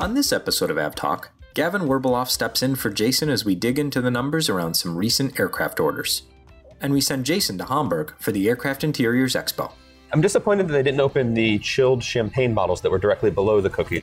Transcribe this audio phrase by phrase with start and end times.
[0.00, 4.00] On this episode of AvTalk, Gavin Werbeloff steps in for Jason as we dig into
[4.00, 6.22] the numbers around some recent aircraft orders.
[6.80, 9.72] And we send Jason to Hamburg for the Aircraft Interiors Expo.
[10.14, 13.68] I'm disappointed that they didn't open the chilled champagne bottles that were directly below the
[13.68, 14.02] cookie.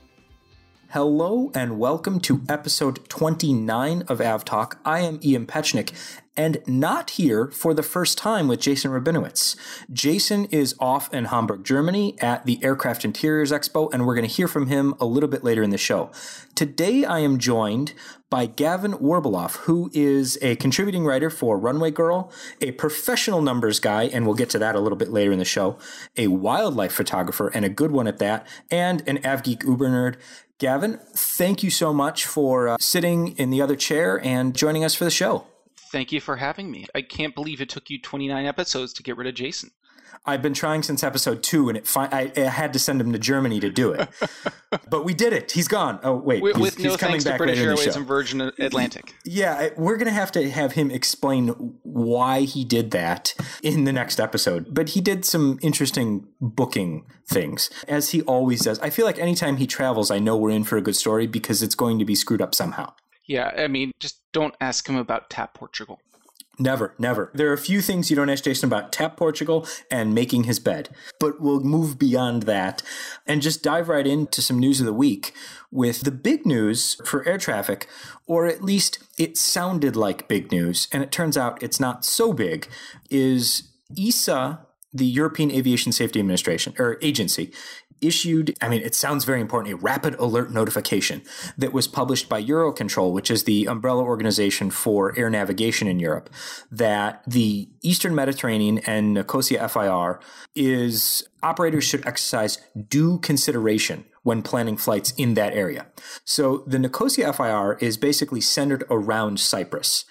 [0.92, 4.78] Hello and welcome to episode 29 of AvTalk.
[4.86, 5.92] I am Ian Petchenik
[6.38, 9.58] and not here for the first time with Jason Rabinowitz.
[9.92, 14.34] Jason is off in Hamburg, Germany at the Aircraft Interiors Expo, and we're going to
[14.34, 16.10] hear from him a little bit later in the show.
[16.56, 17.94] Today I am joined
[18.30, 22.32] by Gavin Werbeloff, who is a contributing writer for Runway Girl,
[22.62, 25.46] a professional numbers guy, and we'll get to that a little bit later in the
[25.46, 25.78] show,
[26.18, 30.16] a wildlife photographer, and a good one at that, and an AvGeek Uber nerd.
[30.60, 34.96] Gavin, thank you so much for uh, sitting in the other chair and joining us
[34.96, 35.46] for the show.
[35.92, 36.86] Thank you for having me.
[36.94, 39.72] I can't believe it took you 29 episodes to get rid of Jason.
[40.28, 43.14] I've been trying since episode two, and it fi- I, I, had to send him
[43.14, 44.10] to Germany to do it.
[44.90, 45.54] but we did it.
[45.54, 46.00] He's gone.
[46.04, 49.16] Oh wait, with, he's, with no he's thanks to British Airways and Virgin Atlantic.
[49.24, 51.48] Yeah, we're gonna have to have him explain
[51.84, 53.34] why he did that
[53.64, 54.74] in the next episode.
[54.74, 58.80] But he did some interesting booking things, as he always does.
[58.80, 61.64] I feel like anytime he travels, I know we're in for a good story because
[61.64, 62.94] it's going to be screwed up somehow.
[63.28, 66.00] Yeah, I mean, just don't ask him about Tap Portugal.
[66.60, 67.30] Never, never.
[67.36, 70.60] There are a few things you don't ask Jason about Tap Portugal and making his
[70.60, 72.82] bed, but we'll move beyond that
[73.28, 75.34] and just dive right into some news of the week
[75.72, 77.88] with the big news for air traffic,
[78.26, 82.34] or at least it sounded like big news, and it turns out it's not so
[82.34, 82.68] big,
[83.12, 84.60] is EASA,
[84.92, 87.52] the European Aviation Safety Administration or agency,
[88.02, 91.22] issued, I mean, it sounds very important, a rapid alert notification
[91.58, 96.30] that was published by Eurocontrol, which is the umbrella organization for air navigation in Europe,
[96.72, 100.20] that the Eastern Mediterranean and Nicosia FIR
[100.56, 102.58] is operators should exercise
[102.90, 105.88] due consideration when planning flights in that area.
[106.26, 110.06] So the Nicosia FIR is basically centered around Cyprus.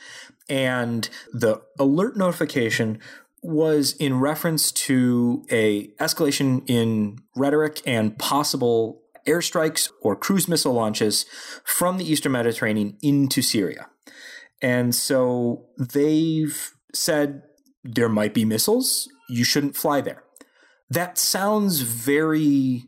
[0.48, 3.00] And the alert notification
[3.46, 11.26] was in reference to a escalation in rhetoric and possible airstrikes or cruise missile launches
[11.64, 13.88] from the eastern Mediterranean into Syria.
[14.60, 17.42] And so they've said
[17.84, 20.24] there might be missiles, you shouldn't fly there.
[20.90, 22.84] That sounds very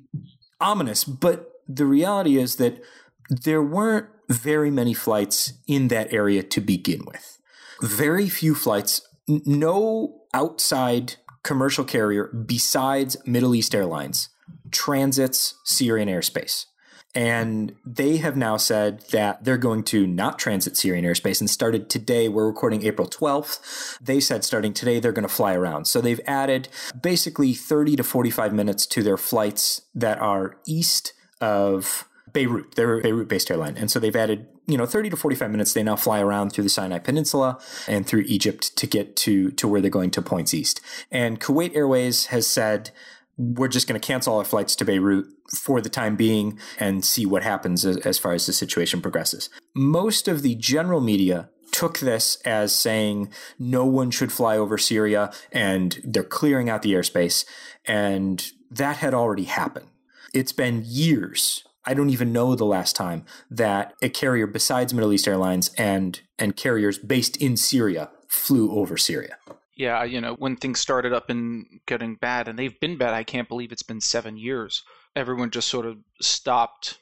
[0.61, 2.81] ominous, but the reality is that
[3.29, 7.39] there weren't very many flights in that area to begin with.
[7.81, 14.29] Very few flights, no outside commercial carrier besides Middle East Airlines
[14.71, 16.67] transits Syrian airspace.
[17.15, 21.89] And they have now said that they're going to not transit Syrian airspace and started
[21.89, 22.29] today.
[22.29, 23.99] We're recording April 12th.
[23.99, 25.87] They said starting today, they're going to fly around.
[25.87, 26.69] So they've added
[27.01, 32.75] basically 30 to 45 minutes to their flights that are east of Beirut.
[32.75, 33.79] They're a Beirut based airline.
[33.79, 35.73] And so they've added, you know, 30 to 45 minutes.
[35.73, 37.59] They now fly around through the Sinai Peninsula
[37.89, 40.81] and through Egypt to get to, to where they're going to points east.
[41.11, 42.91] And Kuwait Airways has said,
[43.39, 45.27] we're just going to cancel our flights to Beirut
[45.57, 49.49] for the time being and see what happens as, as far as the situation progresses.
[49.75, 55.33] Most of the general media took this as saying no one should fly over Syria
[55.53, 57.45] and they're clearing out the airspace.
[57.87, 59.87] And that had already happened.
[60.35, 65.11] It's been years I don't even know the last time that a carrier besides Middle
[65.11, 69.39] East Airlines and and carriers based in Syria flew over Syria.
[69.75, 73.23] Yeah, you know, when things started up and getting bad, and they've been bad, I
[73.25, 74.83] can't believe it's been seven years.
[75.17, 76.99] Everyone just sort of stopped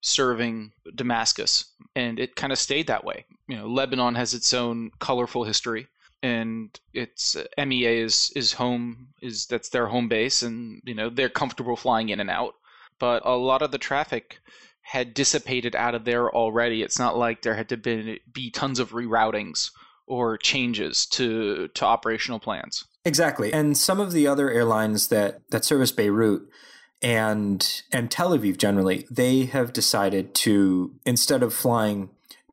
[0.00, 3.26] serving Damascus, and it kind of stayed that way.
[3.46, 5.86] You know, Lebanon has its own colorful history,
[6.22, 11.10] and its uh, MEA is is home is that's their home base, and you know
[11.10, 12.54] they're comfortable flying in and out
[13.00, 14.38] but a lot of the traffic
[14.82, 16.82] had dissipated out of there already.
[16.82, 19.70] It's not like there had to be, be tons of reroutings
[20.06, 22.84] or changes to to operational plans.
[23.04, 23.52] Exactly.
[23.52, 26.42] And some of the other airlines that that service Beirut
[27.02, 32.10] and and Tel Aviv generally, they have decided to instead of flying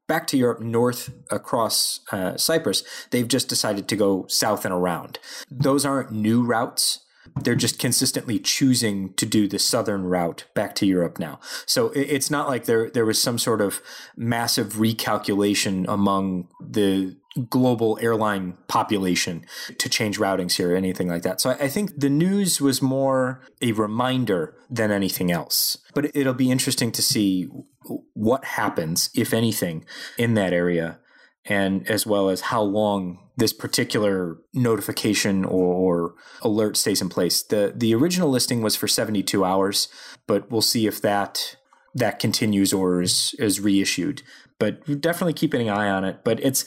[0.07, 5.19] back to Europe north across uh, Cyprus, they've just decided to go south and around.
[5.51, 6.99] Those aren't new routes
[7.41, 11.39] they're just consistently choosing to do the southern route back to Europe now.
[11.65, 13.81] So it's not like there there was some sort of
[14.15, 17.15] massive recalculation among the
[17.49, 19.45] global airline population
[19.77, 21.39] to change routings here or anything like that.
[21.39, 25.77] So I think the news was more a reminder than anything else.
[25.93, 27.47] But it'll be interesting to see
[28.13, 29.85] what happens, if anything,
[30.17, 30.99] in that area
[31.49, 37.43] and as well as how long this particular notification or, or, alert stays in place.
[37.43, 39.87] The the original listing was for 72 hours,
[40.25, 41.55] but we'll see if that
[41.93, 44.23] that continues or is, is reissued.
[44.59, 46.21] But definitely keeping an eye on it.
[46.23, 46.65] But it's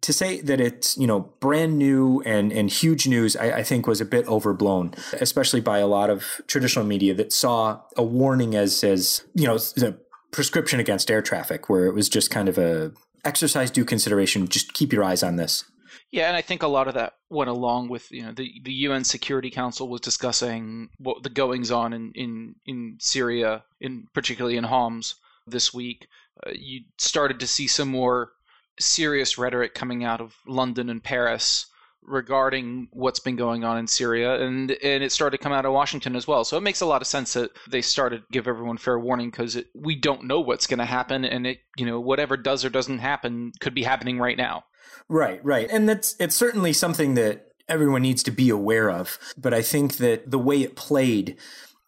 [0.00, 3.86] to say that it's you know brand new and and huge news I, I, think
[3.86, 8.54] was a bit overblown especially by a lot of traditional media that saw a warning
[8.54, 9.98] as as you know the
[10.30, 12.92] prescription against air traffic where it was just kind of a
[13.28, 15.64] exercise due consideration just keep your eyes on this.
[16.10, 18.72] Yeah and i think a lot of that went along with you know the, the
[18.72, 24.56] un security council was discussing what the goings on in in in syria in particularly
[24.56, 25.16] in homs
[25.50, 26.08] this week.
[26.46, 28.32] Uh, you started to see some more
[28.78, 31.66] serious rhetoric coming out of London and Paris
[32.02, 35.72] regarding what's been going on in Syria, and and it started to come out of
[35.72, 36.44] Washington as well.
[36.44, 39.62] So it makes a lot of sense that they started give everyone fair warning because
[39.74, 42.98] we don't know what's going to happen, and it you know whatever does or doesn't
[42.98, 44.64] happen could be happening right now.
[45.08, 49.18] Right, right, and that's it's certainly something that everyone needs to be aware of.
[49.36, 51.36] But I think that the way it played,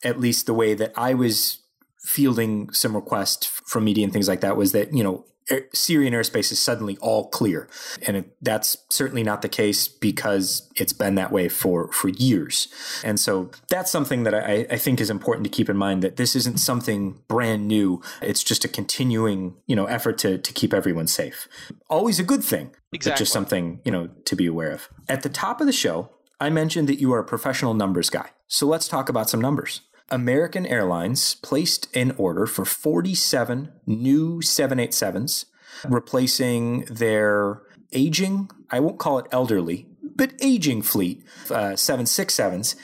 [0.05, 1.59] at least the way that I was
[2.03, 6.15] fielding some requests from media and things like that was that you know Uh, Syrian
[6.15, 7.69] airspace is suddenly all clear.
[8.07, 12.69] And it, that's certainly not the case because it's been that way for, for years.
[13.05, 16.17] And so that's something that I, I think is important to keep in mind that
[16.17, 18.01] this isn't something brand new.
[18.23, 21.49] It's just a continuing, you know, effort to, to keep everyone safe.
[21.89, 22.75] Always a good thing.
[22.93, 23.13] Exactly.
[23.13, 24.89] But just something, you know, to be aware of.
[25.09, 26.11] At the top of the show,
[26.41, 28.31] I mentioned that you are a professional numbers guy.
[28.49, 29.83] So let's talk about some numbers.
[30.11, 35.47] American Airlines placed an order for 47 new 787s,
[35.89, 37.63] replacing their
[37.93, 42.75] aging, I won't call it elderly, but aging fleet, uh, 767s.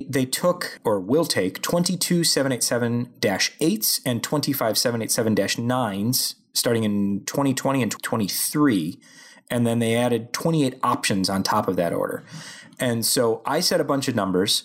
[0.00, 7.82] They took or will take 22 787 8s and 25 787 9s starting in 2020
[7.82, 9.00] and 23.
[9.50, 12.24] And then they added 28 options on top of that order.
[12.78, 14.64] And so I said a bunch of numbers.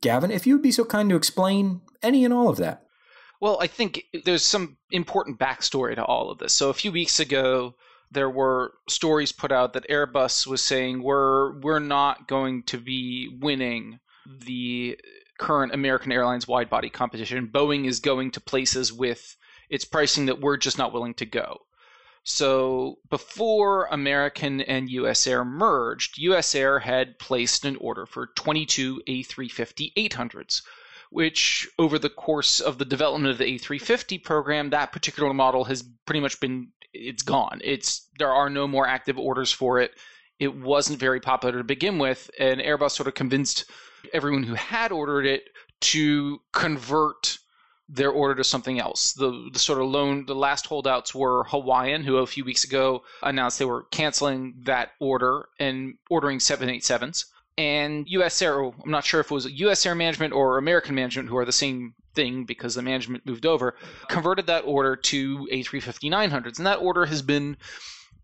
[0.00, 2.84] Gavin, if you would be so kind to explain any and all of that.
[3.40, 6.54] Well, I think there's some important backstory to all of this.
[6.54, 7.74] So a few weeks ago,
[8.10, 13.38] there were stories put out that Airbus was saying we're we're not going to be
[13.40, 14.98] winning the
[15.38, 17.50] current American Airlines wide body competition.
[17.52, 19.36] Boeing is going to places with
[19.70, 21.58] its pricing that we're just not willing to go.
[22.22, 29.02] So before American and US Air merged, US Air had placed an order for 22
[29.08, 30.62] A350 800s,
[31.10, 35.82] which over the course of the development of the A350 program, that particular model has
[36.04, 37.60] pretty much been it's gone.
[37.62, 39.92] It's there are no more active orders for it.
[40.38, 43.64] It wasn't very popular to begin with, and Airbus sort of convinced
[44.12, 45.44] everyone who had ordered it
[45.80, 47.38] to convert
[47.92, 49.12] their order to something else.
[49.14, 53.02] The, the sort of lone, the last holdouts were Hawaiian, who a few weeks ago
[53.22, 57.24] announced they were canceling that order and ordering 787s.
[57.58, 60.94] And US Air, oh, I'm not sure if it was US Air Management or American
[60.94, 63.76] Management, who are the same thing because the management moved over,
[64.08, 66.58] converted that order to A350 900s.
[66.58, 67.56] And that order has been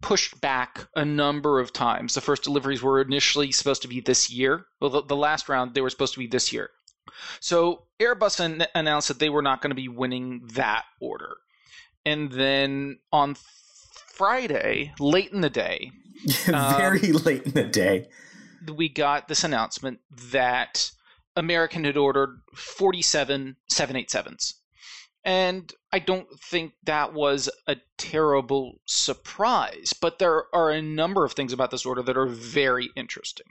[0.01, 2.15] pushed back a number of times.
[2.15, 4.67] The first deliveries were initially supposed to be this year.
[4.81, 6.71] Well, the, the last round, they were supposed to be this year.
[7.41, 11.37] So Airbus an- announced that they were not going to be winning that order.
[12.05, 13.37] And then on
[14.15, 15.91] Friday, late in the day,
[16.45, 18.09] very um, late in the day,
[18.75, 20.01] we got this announcement
[20.31, 20.91] that
[21.35, 24.55] American had ordered 47 787s.
[25.27, 31.33] And I don't think that was a terrible surprise, but there are a number of
[31.33, 33.47] things about this order that are very interesting.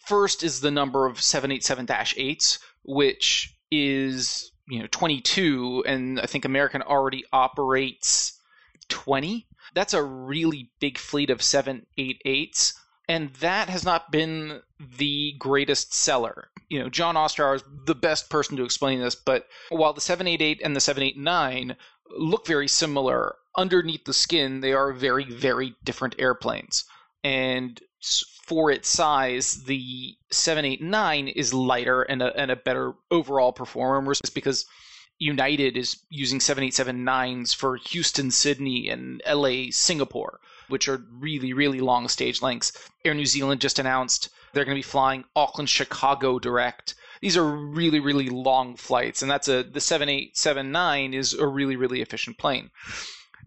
[0.00, 6.44] First is the number of 787 8s, which is you know 22 and i think
[6.44, 8.40] american already operates
[8.88, 12.72] 20 that's a really big fleet of 788s
[13.10, 14.62] and that has not been
[14.98, 16.50] the greatest seller.
[16.68, 20.60] You know john Ostrower is the best person to explain this but while the 788
[20.62, 21.76] and the 789
[22.16, 26.84] look very similar underneath the skin they are very very different airplanes.
[27.22, 27.80] And
[28.50, 34.66] for its size, the 789 is lighter and a, and a better overall performer because
[35.18, 40.40] United is using 787-9s for Houston, Sydney, and LA, Singapore,
[40.70, 42.72] which are really, really long stage lengths.
[43.04, 46.94] Air New Zealand just announced they're going to be flying Auckland, Chicago direct.
[47.20, 52.00] These are really, really long flights, and that's a the 7879 is a really, really
[52.00, 52.70] efficient plane.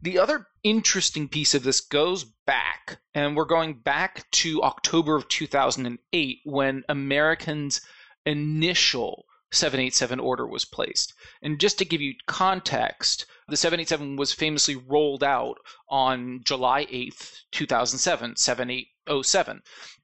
[0.02, 5.28] The other interesting piece of this goes back, and we're going back to October of
[5.28, 7.82] 2008 when Americans'
[8.26, 11.14] initial 787 order was placed.
[11.42, 15.58] And just to give you context, the 787 was famously rolled out
[15.90, 19.62] on July 8th, 2007, 7807.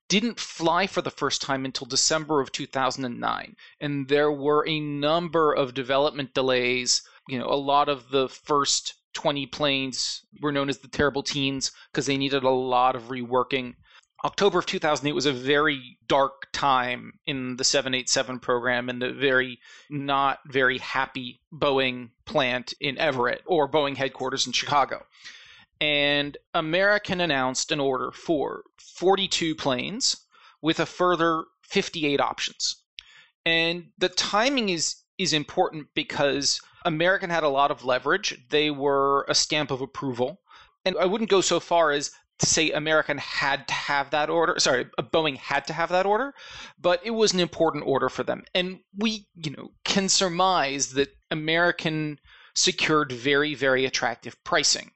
[0.09, 3.55] Didn't fly for the first time until December of 2009.
[3.79, 8.95] And there were a number of development delays You know, a lot of the first
[9.13, 13.75] 20 planes were known as the terrible teens because they needed a lot of reworking.
[14.25, 19.59] October of 2008 was a very dark time in the 787 program and the very
[19.89, 25.05] not very happy Boeing plant in Everett or Boeing headquarters in Chicago.
[25.79, 28.63] And American announced an order for
[28.97, 30.17] 42 planes
[30.61, 32.83] with a further 58 options.
[33.45, 38.37] And the timing is is important because American had a lot of leverage.
[38.49, 40.41] They were a stamp of approval.
[40.85, 44.55] And I wouldn't go so far as to say American had to have that order.
[44.57, 46.33] Sorry, uh, Boeing had to have that order,
[46.79, 48.43] but it was an important order for them.
[48.55, 52.19] And we, you know, can surmise that American
[52.55, 54.91] secured very, very attractive pricing.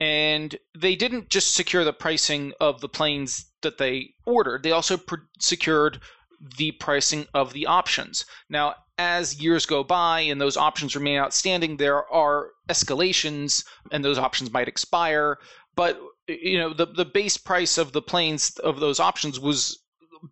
[0.00, 4.96] And they didn't just secure the pricing of the planes that they ordered, they also
[4.96, 6.00] pr- secured
[6.56, 8.24] the pricing of the options.
[8.48, 14.18] Now, as years go by and those options remain outstanding, there are escalations and those
[14.18, 15.38] options might expire.
[15.76, 19.78] But you know, the the base price of the planes of those options was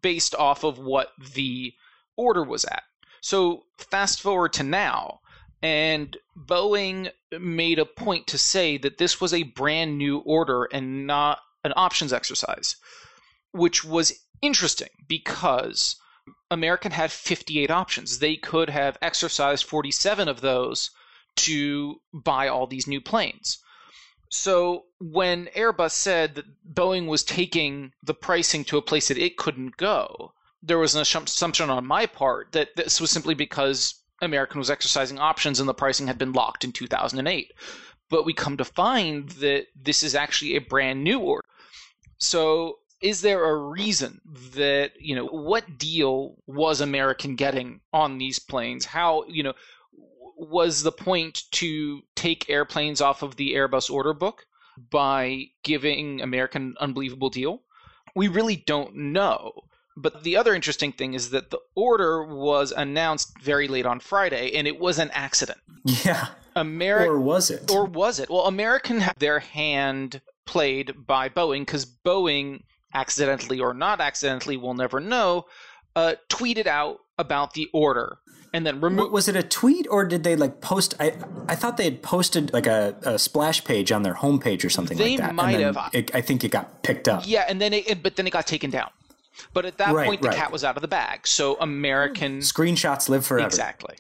[0.03, 1.73] based off of what the
[2.17, 2.83] order was at.
[3.21, 5.21] So fast forward to now,
[5.63, 11.07] and Boeing made a point to say that this was a brand new order and
[11.07, 12.77] not an options exercise,
[13.53, 15.97] which was interesting because
[16.51, 18.19] American had 58 options.
[18.19, 20.91] They could have exercised 47 of those
[21.37, 23.59] to buy all these new planes.
[24.31, 26.45] So when Airbus said that
[26.75, 30.33] Boeing was taking the pricing to a place that it couldn't go,
[30.63, 35.19] there was an assumption on my part that this was simply because American was exercising
[35.19, 37.53] options and the pricing had been locked in 2008.
[38.11, 41.45] But we come to find that this is actually a brand new order.
[42.19, 44.21] So is there a reason
[44.55, 48.85] that, you know, what deal was American getting on these planes?
[48.85, 49.55] How, you know,
[50.39, 54.47] was the point to take airplanes off of the Airbus order book
[54.91, 57.63] by giving American an unbelievable deal?
[58.15, 59.53] We really don't know.
[59.97, 64.55] But the other interesting thing is that the order was announced very late on Friday,
[64.55, 65.59] and it was an accident.
[65.85, 66.29] Yeah.
[66.55, 67.71] American, or was it?
[67.71, 68.31] Or was it?
[68.31, 72.63] Well, American had their hand played by Boeing because Boeing,
[72.95, 75.47] accidentally or not accidentally, we'll never know,
[75.97, 78.19] uh, tweeted out about the order
[78.53, 79.13] and then removed.
[79.13, 80.95] Was it a tweet or did they like post?
[81.01, 81.15] I
[81.49, 84.97] I thought they had posted like a, a splash page on their homepage or something
[84.97, 85.35] they like that.
[85.35, 85.79] might have.
[85.93, 87.23] It, I think it got picked up.
[87.27, 88.91] Yeah, and then it, but then it got taken down.
[89.53, 90.37] But at that Right, point, the right.
[90.37, 91.27] cat was out of the bag.
[91.27, 92.39] So American hmm.
[92.41, 93.47] Screenshots live forever.
[93.47, 93.97] Exactly.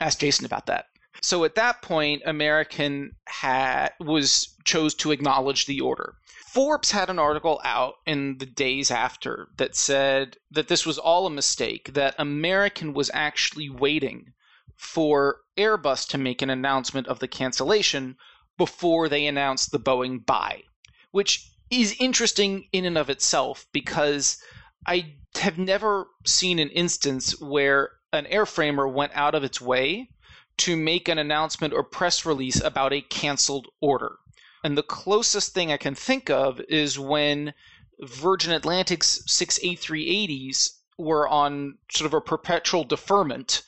[0.00, 0.86] Ask Jason about that.
[1.22, 6.14] So at that point, American had was chose to acknowledge the order.
[6.52, 11.24] Forbes had an article out in the days after that said that this was all
[11.24, 14.32] a mistake, that American was actually waiting
[14.74, 18.16] for Airbus to make an announcement of the cancellation
[18.58, 20.64] before they announced the Boeing buy,
[21.12, 24.42] which is interesting in and of itself because
[24.84, 30.10] I have never seen an instance where an airframer went out of its way
[30.56, 34.16] to make an announcement or press release about a canceled order.
[34.62, 37.54] And the closest thing I can think of is when
[38.00, 43.62] Virgin Atlantic's six A380s were on sort of a perpetual deferment,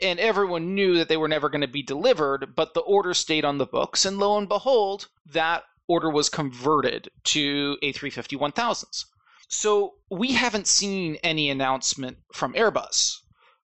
[0.00, 3.44] and everyone knew that they were never going to be delivered, but the order stayed
[3.44, 9.04] on the books, and lo and behold, that order was converted to A350 1000s.
[9.48, 13.18] So we haven't seen any announcement from Airbus,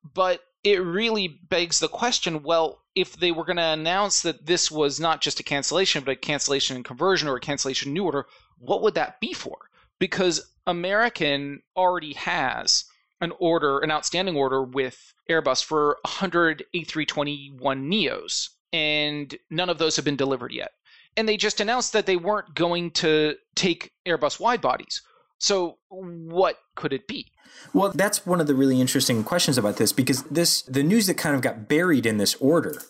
[0.04, 4.70] but it really begs the question well, if they were going to announce that this
[4.70, 8.26] was not just a cancellation, but a cancellation and conversion or a cancellation new order,
[8.58, 9.56] what would that be for?
[9.98, 12.84] Because American already has
[13.20, 19.96] an order, an outstanding order with Airbus for 100 A321 Neos, and none of those
[19.96, 20.72] have been delivered yet.
[21.16, 25.02] And they just announced that they weren't going to take Airbus wide bodies.
[25.38, 27.26] So, what could it be?
[27.72, 31.14] Well, that's one of the really interesting questions about this because this the news that
[31.14, 32.82] kind of got buried in this order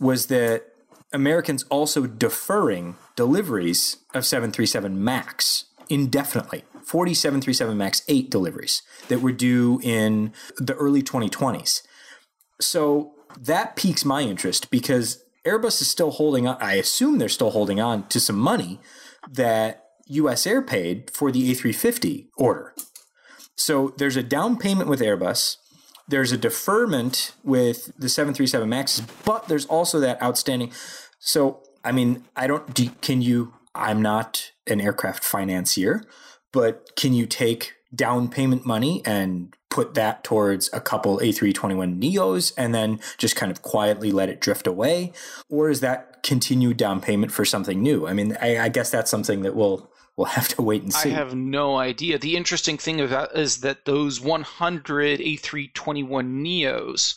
[0.00, 0.64] was that
[1.12, 6.64] Americans also deferring deliveries of 737 Max indefinitely.
[6.82, 11.82] 40 737 Max 8 deliveries that were due in the early 2020s.
[12.60, 16.56] So that piques my interest because Airbus is still holding on.
[16.60, 18.80] I assume they're still holding on to some money
[19.30, 22.74] that US Air paid for the A350 order.
[23.56, 25.56] So there's a down payment with Airbus.
[26.08, 30.72] There's a deferment with the 737 Maxes, but there's also that outstanding.
[31.18, 36.02] So, I mean, I don't, do, can you, I'm not an aircraft financier,
[36.52, 42.52] but can you take down payment money and put that towards a couple A321 Neos
[42.58, 45.12] and then just kind of quietly let it drift away?
[45.48, 48.06] Or is that continued down payment for something new?
[48.06, 51.10] I mean, I, I guess that's something that we'll we'll have to wait and see.
[51.10, 52.18] I have no idea.
[52.18, 57.14] The interesting thing about is that those 100 A321 Neos,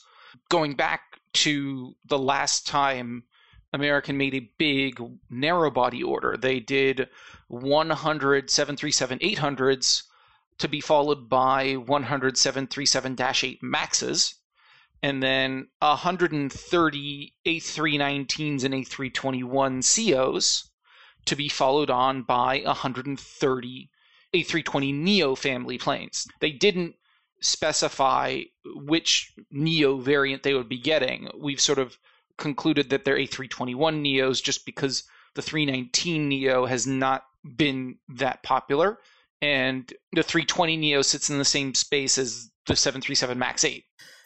[0.47, 3.25] going back to the last time
[3.73, 7.09] American made a big narrow body order, they did
[7.49, 10.03] 100 737 800s
[10.57, 14.35] to be followed by 100 737-8 Maxes,
[15.03, 20.69] and then 130 A319s and A321 CEOs
[21.25, 23.89] to be followed on by 130
[24.33, 26.27] A320 Neo family planes.
[26.39, 26.95] They didn't
[27.41, 31.29] specify which Neo variant they would be getting.
[31.37, 31.97] We've sort of
[32.37, 35.03] concluded that they're A321 Neos just because
[35.35, 38.99] the 319 Neo has not been that popular
[39.41, 43.83] and the 320 Neo sits in the same space as the 737 MAX 8.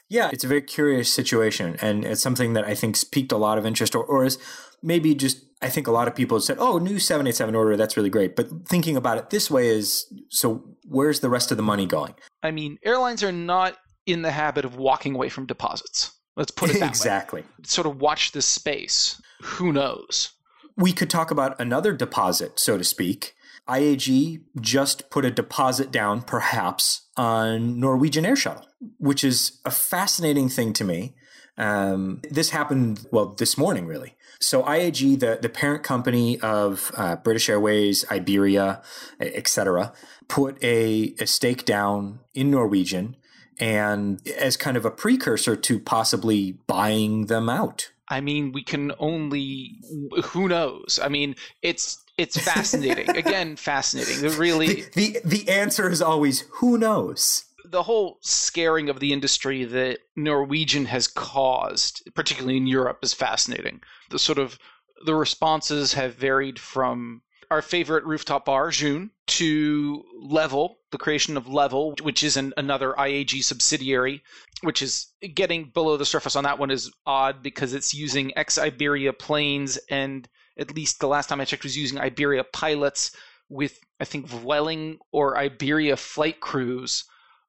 [0.10, 3.60] Yeah, it's a very curious situation, and it's something that I think's piqued a lot
[3.60, 4.40] of interest, or, or is
[4.82, 8.10] maybe just I think a lot of people said, "Oh, new 787 order, that's really
[8.10, 11.86] great." But thinking about it this way is, so where's the rest of the money
[11.86, 12.16] going?
[12.42, 16.12] I mean, airlines are not in the habit of walking away from deposits.
[16.36, 17.42] Let's put it that exactly.
[17.42, 17.48] way.
[17.60, 17.66] Exactly.
[17.66, 19.22] Sort of watch this space.
[19.42, 20.32] Who knows?
[20.78, 23.36] We could talk about another deposit, so to speak,
[23.70, 28.66] IAG just put a deposit down, perhaps, on Norwegian Air Shuttle,
[28.98, 31.16] which is a fascinating thing to me.
[31.58, 34.16] Um, this happened, well, this morning, really.
[34.40, 38.82] So IAG, the, the parent company of uh, British Airways, Iberia,
[39.20, 39.94] etc.,
[40.28, 43.18] put a, a stake down in Norwegian
[43.60, 47.92] and as kind of a precursor to possibly buying them out.
[48.08, 49.82] I mean, we can only
[50.24, 51.00] who knows.
[51.02, 53.10] I mean, it's it's fascinating.
[53.16, 54.24] Again, fascinating.
[54.24, 57.46] It really the, the the answer is always who knows.
[57.66, 63.82] The whole scaring of the industry that Norwegian has caused, particularly in Europe, is fascinating.
[64.10, 64.58] The sort of
[65.06, 71.48] the responses have varied from our favorite rooftop bar, Joon, to Level, the creation of
[71.48, 74.24] Level, which is an, another IAG subsidiary,
[74.62, 78.58] which is getting below the surface on that one is odd because it's using ex
[78.58, 83.12] Iberia planes and at least the last time I checked, was using Iberia pilots
[83.48, 87.06] with, I think, Vueling or Iberia flight crews,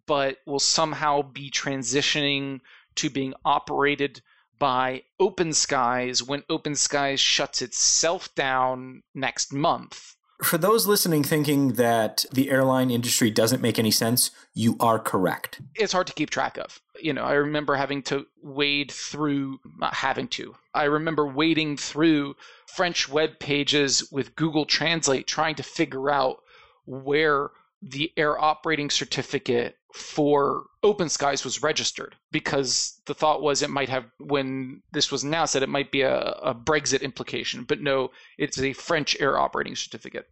[0.07, 2.61] but will somehow be transitioning
[2.96, 4.22] to being operated
[4.59, 10.14] by Open Skies when Open Skies shuts itself down next month.
[10.42, 15.61] For those listening thinking that the airline industry doesn't make any sense, you are correct.
[15.74, 16.81] It's hard to keep track of.
[17.00, 22.37] You know, I remember having to wade through, not having to, I remember wading through
[22.66, 26.38] French web pages with Google Translate trying to figure out
[26.87, 27.50] where
[27.83, 33.88] the air operating certificate for Open Skies was registered because the thought was it might
[33.88, 37.64] have, when this was announced, that it might be a, a Brexit implication.
[37.64, 40.26] But no, it's a French air operating certificate.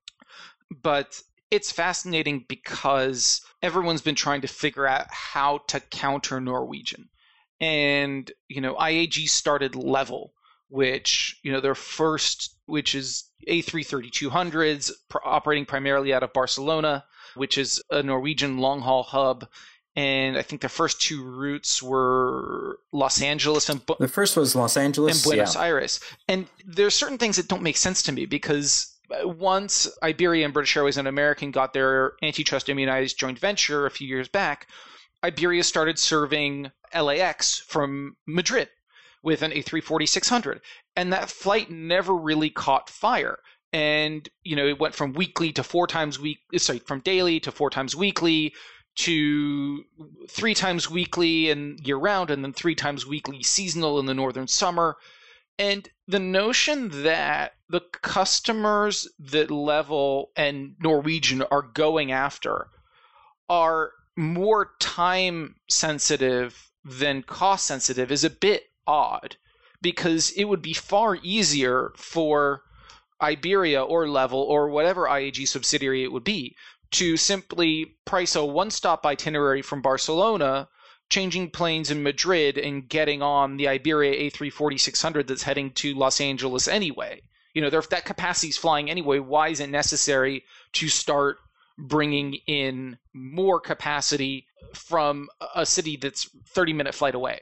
[0.70, 7.08] But it's fascinating because everyone's been trying to figure out how to counter Norwegian.
[7.60, 10.32] And, you know, IAG started Level,
[10.68, 14.92] which, you know, their first, which is A330-200s,
[15.24, 17.04] operating primarily out of Barcelona,
[17.38, 19.48] which is a Norwegian long haul hub
[19.98, 24.76] and I think the first two routes were Los Angeles and the first was Los
[24.76, 25.62] Angeles and Buenos yeah.
[25.62, 25.98] Aires.
[26.28, 30.54] And there's certain things that don't make sense to me because uh, once Iberia and
[30.54, 34.68] British Airways and American got their antitrust immunized joint venture a few years back,
[35.24, 38.68] Iberia started serving LAX from Madrid
[39.24, 40.60] with an A340 600,
[40.94, 43.40] and that flight never really caught fire.
[43.72, 47.52] And you know, it went from weekly to four times week, sorry, from daily to
[47.52, 48.54] four times weekly
[48.96, 49.84] to
[50.28, 54.48] three times weekly and year round, and then three times weekly seasonal in the northern
[54.48, 54.96] summer.
[55.58, 62.68] And the notion that the customers that Level and Norwegian are going after
[63.48, 69.36] are more time sensitive than cost sensitive is a bit odd
[69.80, 72.62] because it would be far easier for
[73.20, 76.54] Iberia or Level or whatever IAG subsidiary it would be
[76.90, 80.68] to simply price a one stop itinerary from Barcelona,
[81.08, 86.20] changing planes in Madrid, and getting on the Iberia A340 600 that's heading to Los
[86.20, 87.22] Angeles anyway.
[87.54, 91.38] You know, if that capacity is flying anyway, why is it necessary to start
[91.76, 97.40] bringing in more capacity from a city that's 30 minute flight away?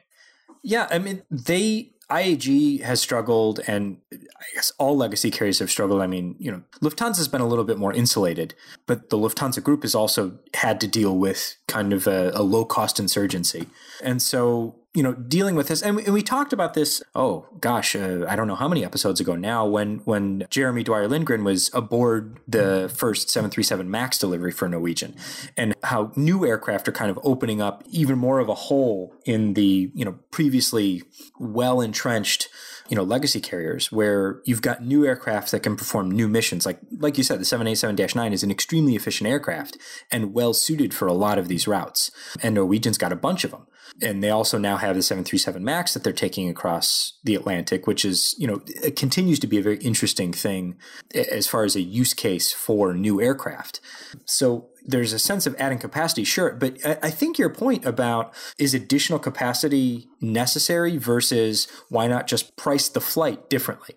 [0.62, 5.70] Yeah, I mean, they IAG has struggled, and uh, I guess all legacy carriers have
[5.70, 6.00] struggled.
[6.00, 8.54] I mean, you know, Lufthansa's been a little bit more insulated,
[8.86, 12.64] but the Lufthansa group has also had to deal with kind of a, a low
[12.64, 13.66] cost insurgency.
[14.02, 17.02] And so you know, dealing with this, and we, and we talked about this.
[17.14, 19.66] Oh gosh, uh, I don't know how many episodes ago now.
[19.66, 25.14] When when Jeremy Dwyer Lindgren was aboard the first 737 Max delivery for Norwegian,
[25.54, 29.52] and how new aircraft are kind of opening up even more of a hole in
[29.52, 31.02] the you know previously
[31.38, 32.48] well entrenched
[32.88, 36.78] you know legacy carriers where you've got new aircraft that can perform new missions like
[36.98, 39.76] like you said the 787-9 is an extremely efficient aircraft
[40.10, 42.10] and well suited for a lot of these routes
[42.42, 43.66] and Norwegian's got a bunch of them
[44.02, 48.04] and they also now have the 737 max that they're taking across the atlantic which
[48.04, 50.76] is you know it continues to be a very interesting thing
[51.14, 53.80] as far as a use case for new aircraft
[54.24, 58.74] so there's a sense of adding capacity sure but i think your point about is
[58.74, 63.94] additional capacity necessary versus why not just price the flight differently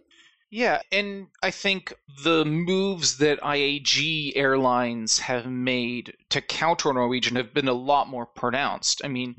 [0.51, 7.53] yeah, and I think the moves that IAG airlines have made to counter Norwegian have
[7.53, 9.01] been a lot more pronounced.
[9.05, 9.35] I mean,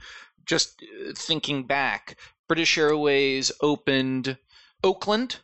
[0.50, 0.82] just
[1.14, 4.36] thinking back, British Airways opened
[4.82, 5.36] Oakland,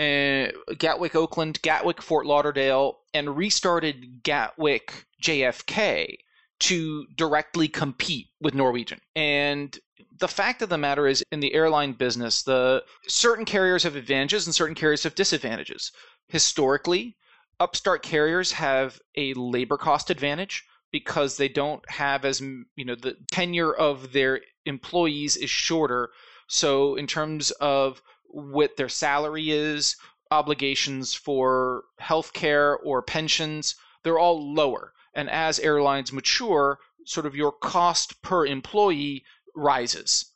[0.00, 0.46] uh,
[0.78, 6.16] Gatwick, Oakland, Gatwick, Fort Lauderdale, and restarted Gatwick JFK
[6.60, 9.00] to directly compete with Norwegian.
[9.14, 9.78] And
[10.18, 14.46] the fact of the matter is, in the airline business, the certain carriers have advantages
[14.46, 15.92] and certain carriers have disadvantages.
[16.28, 17.18] Historically,
[17.60, 23.16] upstart carriers have a labor cost advantage because they don't have as you know the
[23.30, 26.10] tenure of their employees is shorter.
[26.46, 29.96] So in terms of what their salary is
[30.30, 34.94] obligations for healthcare or pensions they're all lower.
[35.14, 39.24] And as airlines mature sort of your cost per employee
[39.54, 40.30] rises.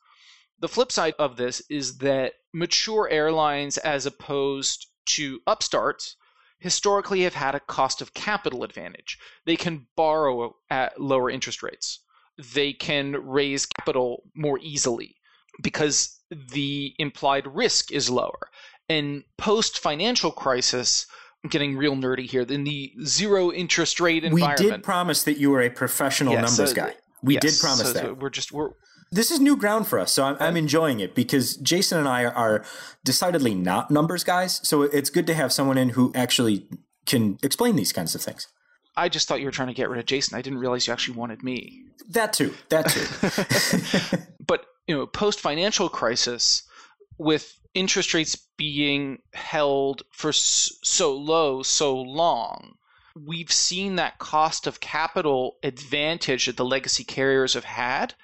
[0.59, 6.15] The flip side of this is that mature airlines as opposed to upstarts
[6.63, 9.19] historically have had a cost of capital advantage.
[9.45, 11.99] They can borrow at lower interest rates.
[12.53, 15.17] They can raise capital more easily
[15.61, 18.49] because the implied risk is lower.
[18.87, 21.05] And post financial crisis,
[21.43, 22.43] I'm getting real nerdy here.
[22.43, 26.57] In the zero interest rate environment, we did promise that you were a professional yes,
[26.57, 26.95] numbers guy.
[27.21, 28.03] We yes, did promise so, that.
[28.03, 28.71] So we're just we're
[29.13, 32.25] this is new ground for us, so I'm, I'm, enjoying it because Jason and I
[32.25, 32.65] are
[33.03, 34.59] decidedly not numbers guys.
[34.63, 36.67] So it's good to have someone in who actually
[37.05, 38.47] can explain these kinds of things.
[38.95, 40.37] I just thought you were trying to get rid of Jason.
[40.37, 41.83] I didn't realize you actually wanted me.
[42.09, 42.53] That too.
[42.69, 44.17] That too.
[44.47, 46.63] but you know, post financial crisis,
[47.17, 52.75] with interest rates being held for so low so long,
[53.15, 58.15] we've seen that cost of capital advantage that the legacy carriers have had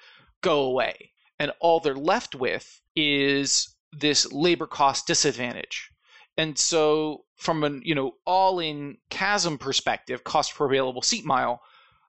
[0.42, 1.12] go away.
[1.38, 5.90] And all they're left with is this labor cost disadvantage.
[6.36, 11.62] And so from an, you know, all-in CASM perspective, cost per available seat mile,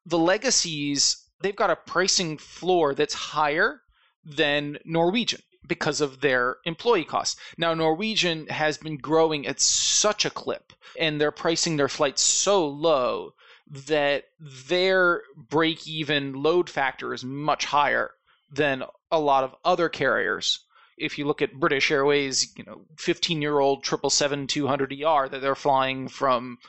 [0.06, 3.82] the legacies, they've got a pricing floor that's higher
[4.24, 7.40] than Norwegian because of their employee costs.
[7.58, 12.68] Now, Norwegian has been growing at such a clip and they're pricing their flights so
[12.68, 13.34] low
[13.68, 18.12] that their break even load factor is much higher
[18.52, 20.60] than a lot of other carriers.
[20.98, 26.60] If you look at British Airways, you know, 15-year-old 777-200 ER that they're flying from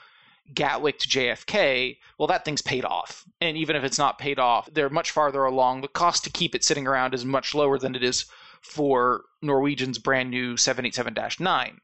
[0.55, 3.25] Gatwick to JFK, well, that thing's paid off.
[3.41, 5.81] And even if it's not paid off, they're much farther along.
[5.81, 8.25] The cost to keep it sitting around is much lower than it is
[8.63, 11.81] for Norwegian's brand new 787 9.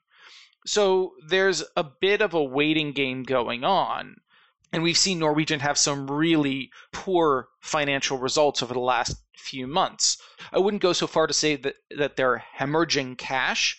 [0.66, 4.16] So there's a bit of a waiting game going on.
[4.72, 10.18] And we've seen Norwegian have some really poor financial results over the last few months.
[10.52, 13.78] I wouldn't go so far to say that, that they're hemorrhaging cash,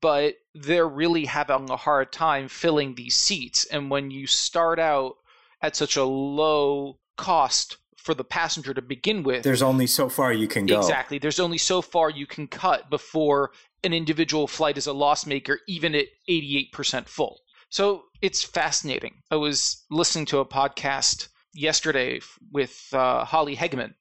[0.00, 3.64] but they're really having a hard time filling these seats.
[3.66, 5.16] And when you start out
[5.60, 10.32] at such a low cost for the passenger to begin with, there's only so far
[10.32, 10.78] you can go.
[10.78, 11.18] Exactly.
[11.18, 15.60] There's only so far you can cut before an individual flight is a loss maker,
[15.68, 17.40] even at 88% full.
[17.68, 19.16] So it's fascinating.
[19.30, 22.20] I was listening to a podcast yesterday
[22.52, 23.94] with uh, Holly Hegeman,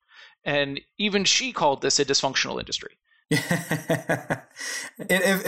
[0.45, 2.97] and even she called this a dysfunctional industry.
[3.29, 4.39] if,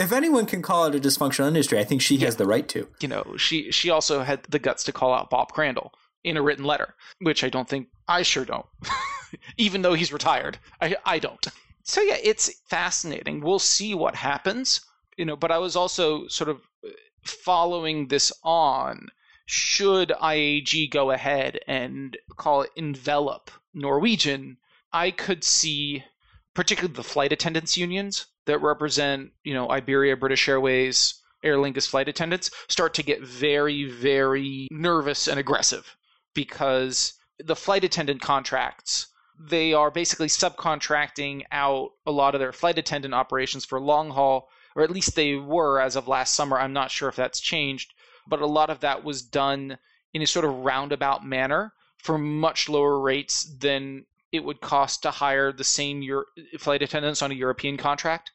[0.00, 2.26] if anyone can call it a dysfunctional industry, I think she yeah.
[2.26, 2.88] has the right to.
[3.00, 5.92] You know, she she also had the guts to call out Bob Crandall
[6.24, 8.66] in a written letter, which I don't think I sure don't.
[9.56, 11.46] Even though he's retired, I I don't.
[11.84, 13.40] So yeah, it's fascinating.
[13.40, 14.80] We'll see what happens.
[15.16, 16.90] You know, but I was also sort of uh,
[17.24, 19.08] following this on,
[19.46, 24.58] should IAG go ahead and call it envelop Norwegian,
[24.92, 26.04] I could see,
[26.54, 32.08] particularly the flight attendants unions, that represent, you know, Iberia, British Airways, Aer Lingus flight
[32.08, 35.96] attendants start to get very, very nervous and aggressive
[36.34, 42.78] because the flight attendant contracts they are basically subcontracting out a lot of their flight
[42.78, 46.58] attendant operations for long haul, or at least they were as of last summer.
[46.58, 47.92] I'm not sure if that's changed,
[48.26, 49.78] but a lot of that was done
[50.14, 55.10] in a sort of roundabout manner for much lower rates than it would cost to
[55.10, 56.26] hire the same Euro-
[56.58, 58.32] flight attendants on a European contract.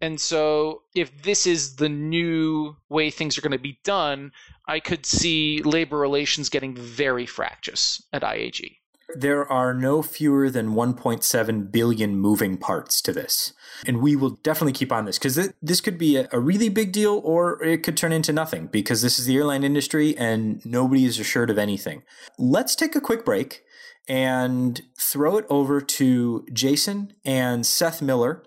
[0.00, 4.32] And so, if this is the new way things are going to be done,
[4.66, 8.76] I could see labor relations getting very fractious at IAG.
[9.16, 13.52] There are no fewer than 1.7 billion moving parts to this.
[13.86, 16.68] And we will definitely keep on this because th- this could be a, a, really
[16.68, 20.64] big deal or it could turn into nothing because this is the airline industry and
[20.64, 22.02] nobody is assured of anything.
[22.38, 23.64] Let's take a quick break
[24.10, 28.42] and throw it over to Jason and Seth Miller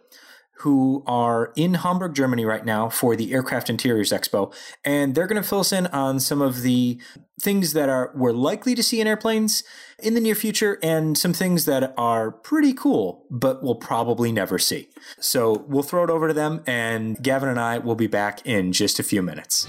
[0.57, 4.53] who are in Hamburg, Germany right now for the Aircraft Interiors Expo,
[4.85, 7.01] and they're going to fill us in on some of the
[7.41, 9.63] things that are we're likely to see in airplanes
[9.99, 14.57] in the near future and some things that are pretty cool but we'll probably never
[14.57, 14.87] see.
[15.19, 18.71] So, we'll throw it over to them and Gavin and I will be back in
[18.71, 19.67] just a few minutes.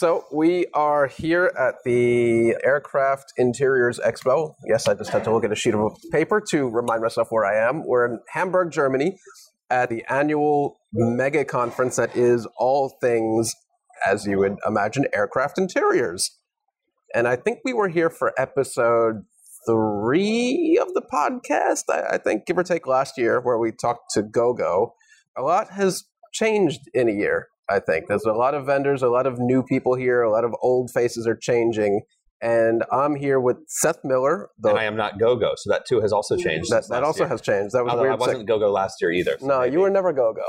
[0.00, 4.54] So we are here at the Aircraft Interiors Expo.
[4.66, 7.44] Yes, I just had to look at a sheet of paper to remind myself where
[7.44, 7.86] I am.
[7.86, 9.18] We're in Hamburg, Germany,
[9.68, 13.54] at the annual mega conference that is all things,
[14.06, 16.30] as you would imagine, aircraft interiors.
[17.14, 19.24] And I think we were here for episode
[19.68, 24.22] three of the podcast, I, think, give or take last year, where we talked to
[24.22, 24.94] GoGo.
[25.36, 27.48] A lot has changed in a year.
[27.70, 30.44] I think there's a lot of vendors, a lot of new people here, a lot
[30.44, 32.02] of old faces are changing.
[32.42, 34.48] And I'm here with Seth Miller.
[34.58, 36.70] The, and I am not GoGo, so that too has also changed.
[36.70, 37.28] That, that also year.
[37.28, 37.74] has changed.
[37.74, 38.14] That was Although weird.
[38.14, 39.36] I wasn't GoGo last year either.
[39.38, 39.74] So no, maybe.
[39.74, 40.40] you were never GoGo.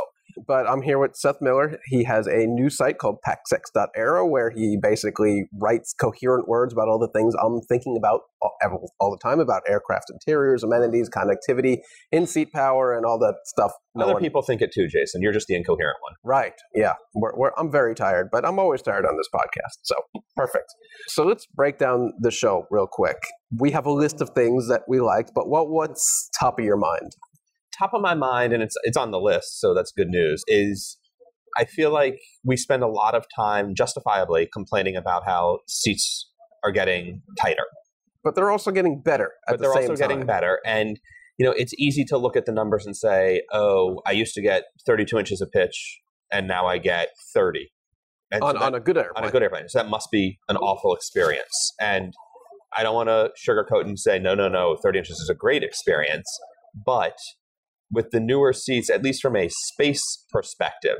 [0.48, 1.80] But I'm here with Seth Miller.
[1.86, 7.00] He has a new site called paxex.aero where he basically writes coherent words about all
[7.00, 11.80] the things I'm thinking about all, all the time about aircraft interiors, amenities, connectivity,
[12.12, 13.72] in seat power, and all that stuff.
[13.96, 14.22] No Other one...
[14.22, 15.22] people think it too, Jason.
[15.22, 16.14] You're just the incoherent one.
[16.24, 16.54] Right.
[16.74, 16.94] Yeah.
[17.14, 19.80] We're, we're, I'm very tired, but I'm always tired on this podcast.
[19.84, 19.96] So
[20.36, 20.74] perfect.
[21.08, 23.18] So let's break down the show real quick.
[23.58, 26.78] We have a list of things that we liked, but what what's top of your
[26.78, 27.12] mind?
[27.82, 30.44] Top of my mind, and it's it's on the list, so that's good news.
[30.48, 30.98] Is
[31.58, 36.30] I feel like we spend a lot of time justifiably complaining about how seats
[36.64, 37.66] are getting tighter,
[38.24, 39.32] but they're also getting better.
[39.48, 39.96] but the they're also time.
[39.96, 41.00] getting better, and
[41.38, 44.42] you know it's easy to look at the numbers and say, "Oh, I used to
[44.42, 46.00] get 32 inches of pitch,
[46.32, 47.72] and now I get 30."
[48.32, 49.24] And on, so that, on a good airplane.
[49.24, 49.68] On a good airplane.
[49.68, 51.74] So that must be an awful experience.
[51.82, 52.14] And
[52.78, 55.64] I don't want to sugarcoat and say, no, no, no, 30 inches is a great
[55.64, 56.28] experience.
[56.86, 57.18] But
[57.92, 60.98] with the newer seats, at least from a space perspective,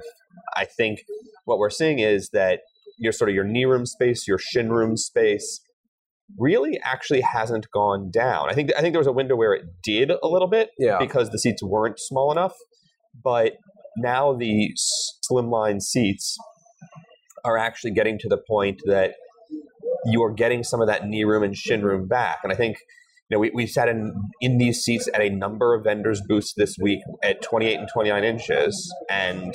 [0.56, 1.00] I think
[1.46, 2.62] what we're seeing is that
[2.98, 5.62] your sort of your knee room space, your shin room space,
[6.38, 8.50] really actually hasn't gone down.
[8.50, 10.98] I think I think there was a window where it did a little bit yeah.
[11.00, 12.54] because the seats weren't small enough,
[13.24, 13.54] but
[13.98, 14.74] now the
[15.30, 16.38] slimline seats
[17.44, 19.14] are actually getting to the point that
[20.06, 22.40] you are getting some of that knee room and shin room back.
[22.44, 22.78] And I think
[23.32, 26.76] know, we, we sat in, in these seats at a number of vendors' booths this
[26.80, 29.54] week at 28 and 29 inches, and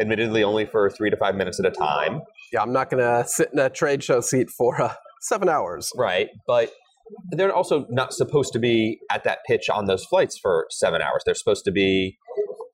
[0.00, 2.20] admittedly only for three to five minutes at a time.
[2.52, 5.90] Yeah, I'm not going to sit in a trade show seat for uh, seven hours.
[5.96, 6.72] Right, but
[7.30, 11.22] they're also not supposed to be at that pitch on those flights for seven hours.
[11.24, 12.18] They're supposed to be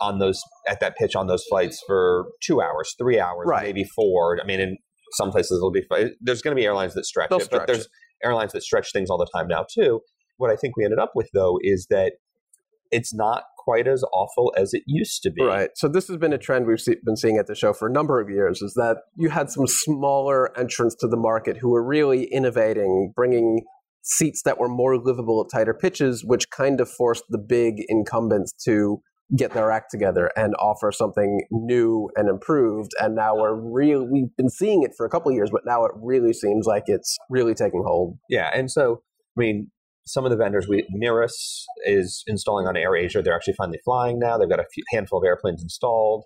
[0.01, 3.65] on those at that pitch on those flights for two hours, three hours, right.
[3.65, 4.39] maybe four.
[4.41, 4.77] I mean, in
[5.13, 5.83] some places it'll be.
[6.21, 7.91] There's going to be airlines that stretch They'll it, stretch but there's it
[8.25, 10.01] airlines that stretch things all the time now too.
[10.37, 12.15] What I think we ended up with though is that
[12.91, 15.43] it's not quite as awful as it used to be.
[15.43, 15.71] Right.
[15.75, 17.93] So this has been a trend we've see, been seeing at the show for a
[17.93, 18.63] number of years.
[18.63, 23.65] Is that you had some smaller entrants to the market who were really innovating, bringing
[24.03, 28.53] seats that were more livable at tighter pitches, which kind of forced the big incumbents
[28.65, 29.03] to
[29.37, 32.93] get their act together and offer something new and improved.
[33.01, 35.93] And now we're really, we've been seeing it for a couple years, but now it
[35.97, 38.19] really seems like it's really taking hold.
[38.29, 38.51] Yeah.
[38.55, 39.03] And so,
[39.37, 39.71] I mean,
[40.07, 43.23] some of the vendors, we Mirus is installing on AirAsia.
[43.23, 44.39] They're actually finally flying now.
[44.39, 46.25] They've got a few, handful of airplanes installed.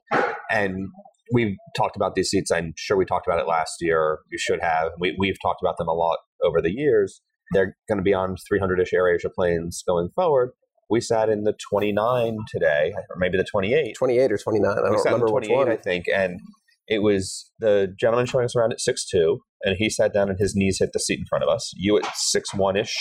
[0.51, 0.89] And
[1.33, 2.53] we've talked about these seats.
[2.53, 4.21] I'm sure we talked about it last year.
[4.31, 4.93] You should have.
[5.01, 7.21] We, we've talked about them a lot over the years.
[7.53, 10.53] They're going to be on 300 ish AirAsia planes going forward
[10.93, 13.95] we sat in the 29 today, or maybe the 28.
[13.97, 14.71] 28 or 29.
[14.71, 15.69] I don't we remember 28, which one.
[15.71, 16.05] I think.
[16.15, 16.39] And
[16.87, 20.39] It was the gentleman showing us around at six two, and he sat down and
[20.39, 21.73] his knees hit the seat in front of us.
[21.75, 22.95] You at six one ish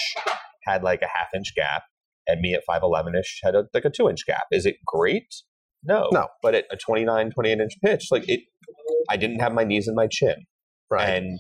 [0.66, 1.84] had like a half inch gap,
[2.28, 4.44] and me at five eleven ish had a, like a two inch gap.
[4.52, 5.28] Is it great?
[5.84, 6.28] No, No.
[6.44, 8.42] But at a 29, 28 inch pitch, like it,
[9.10, 10.36] I didn't have my knees in my chin,
[10.92, 11.10] Right.
[11.10, 11.40] and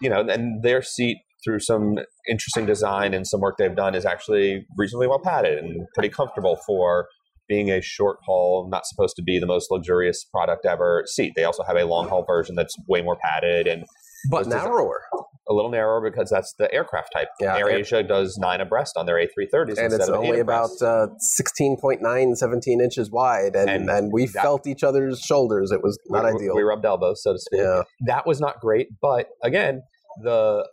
[0.00, 1.98] you know, and their seat through some
[2.28, 6.58] interesting design and some work they've done is actually reasonably well padded and pretty comfortable
[6.66, 7.06] for
[7.48, 11.32] being a short haul, not supposed to be the most luxurious product ever seat.
[11.34, 13.84] They also have a long haul version that's way more padded and
[14.30, 15.00] but narrower.
[15.48, 17.28] a little narrower because that's the aircraft type.
[17.40, 21.08] Yeah, AirAsia does nine abreast on their A330s and instead it's of only about uh,
[21.40, 25.98] 16.9 17 inches wide and, and, And we that- felt each other's shoulders it was
[26.08, 27.60] not we, ideal We rubbed elbows, so to speak.
[27.60, 29.82] yeah That was not great, but again,
[30.22, 30.68] the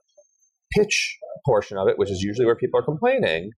[0.71, 3.51] pitch portion of it, which is usually where people are complaining,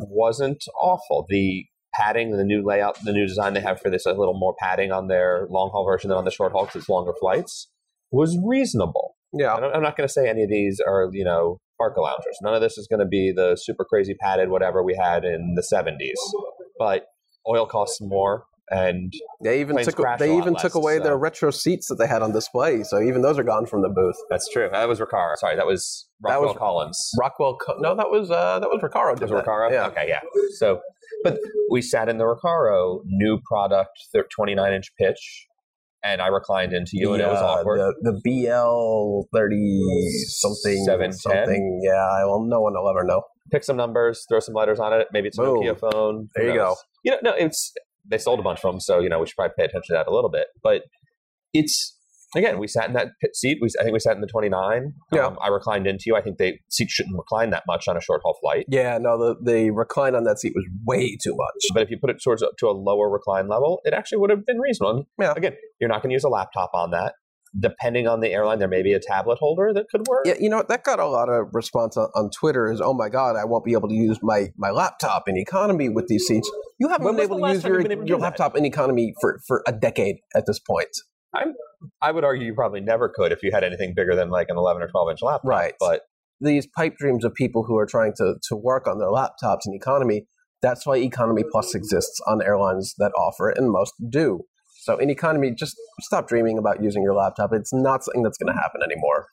[0.00, 1.26] wasn't awful.
[1.28, 1.64] The
[1.94, 4.92] padding, the new layout, the new design they have for this, a little more padding
[4.92, 7.68] on their long haul version than on the short haul because it's longer flights,
[8.10, 9.14] was reasonable.
[9.32, 12.38] yeah I'm not going to say any of these are, you know, Barca loungers.
[12.42, 15.54] None of this is going to be the super crazy padded whatever we had in
[15.56, 16.14] the 70s.
[16.78, 17.06] But
[17.48, 19.12] oil costs more, and
[19.44, 21.96] they even took a they lot even less, took away so- their retro seats that
[21.96, 24.68] they had on display so even those are gone from the booth that's true.
[24.72, 25.36] That was Recaro.
[25.36, 27.10] Sorry, that was That Rockwell was- Collins.
[27.20, 29.44] rockwell Co- no that was uh that was recaro did Was it that.
[29.46, 29.70] Recaro?
[29.70, 30.20] yeah Okay, yeah.
[30.56, 30.80] So,
[31.24, 31.38] but
[31.70, 33.90] we sat in the Recaro new product,
[34.34, 35.46] 29 inch pitch,
[36.02, 37.78] and I reclined into you, and it was The, uh, awkward.
[37.78, 39.80] the, the BL thirty
[40.28, 41.12] something 710?
[41.12, 41.80] something.
[41.84, 43.22] Yeah, well, no one will ever know.
[43.50, 45.08] Pick some numbers, throw some letters on it.
[45.12, 45.58] Maybe it's a Boom.
[45.62, 46.28] Nokia phone.
[46.34, 46.76] There who you go.
[47.04, 47.72] You know, no, it's
[48.08, 49.94] they sold a bunch of them, so you know we should probably pay attention to
[49.94, 50.46] that a little bit.
[50.62, 50.82] But
[51.52, 51.98] it's
[52.34, 53.58] again, we sat in that seat.
[53.60, 54.92] We I think we sat in the 29.
[55.12, 55.26] Yeah.
[55.26, 56.16] Um, I reclined into you.
[56.16, 58.66] I think they seats shouldn't recline that much on a short haul flight.
[58.68, 61.70] Yeah, no, the the recline on that seat was way too much.
[61.74, 64.44] But if you put it towards to a lower recline level, it actually would have
[64.46, 65.06] been reasonable.
[65.20, 65.34] Yeah.
[65.36, 67.14] Again, you're not going to use a laptop on that.
[67.58, 70.24] Depending on the airline, there may be a tablet holder that could work.
[70.24, 72.70] Yeah, you know that got a lot of response on, on Twitter.
[72.72, 75.88] Is oh my god, I won't be able to use my my laptop in economy
[75.88, 76.50] with these seats.
[76.78, 79.12] You haven't When been able to use your been able to your laptop in economy
[79.20, 80.88] for for a decade at this point.
[81.34, 81.54] I'm,
[82.00, 84.56] I would argue you probably never could if you had anything bigger than like an
[84.56, 85.48] 11 or 12 inch laptop.
[85.48, 85.74] Right.
[85.80, 86.02] But
[86.42, 89.74] these pipe dreams of people who are trying to, to work on their laptops in
[89.74, 90.26] economy.
[90.60, 94.42] That's why Economy Plus exists on airlines that offer it, and most do.
[94.82, 97.50] So in economy, just stop dreaming about using your laptop.
[97.52, 99.26] It's not something that's going to happen anymore.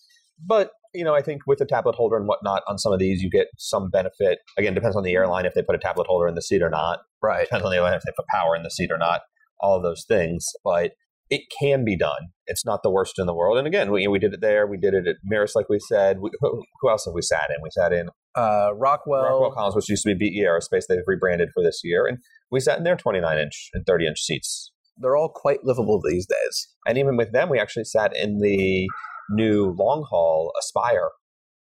[0.46, 3.22] but you know, I think with a tablet holder and whatnot on some of these,
[3.22, 4.40] you get some benefit.
[4.58, 6.70] Again, depends on the airline if they put a tablet holder in the seat or
[6.72, 7.00] not.
[7.22, 7.44] Right.
[7.44, 9.22] Depends on the airline if they put power in the seat or not.
[9.60, 10.94] All of those things, but
[11.30, 12.30] it can be done.
[12.48, 13.60] It's not the worst in the world.
[13.60, 14.66] And again, we, we did it there.
[14.66, 16.18] We did it at Mirus, like we said.
[16.22, 17.58] We, who, else have we sat in?
[17.62, 19.22] We sat in Uh, Rockwell.
[19.26, 20.86] Rockwell Collins, which used to be BE Aerospace.
[20.90, 22.18] They've rebranded for this year, and
[22.50, 24.72] we sat in their 29 inch and 30 inch seats.
[25.00, 26.68] They're all quite livable these days.
[26.86, 28.88] And even with them, we actually sat in the
[29.32, 31.10] new long haul Aspire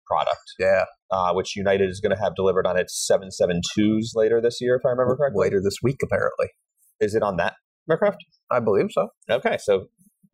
[0.06, 0.86] product, Yeah.
[1.12, 4.86] uh, which United is going to have delivered on its 772s later this year, if
[4.86, 5.40] I remember correctly.
[5.46, 6.48] Later this week, apparently.
[7.00, 7.54] Is it on that
[7.90, 8.18] aircraft?
[8.52, 9.10] I believe so.
[9.30, 9.86] Okay, so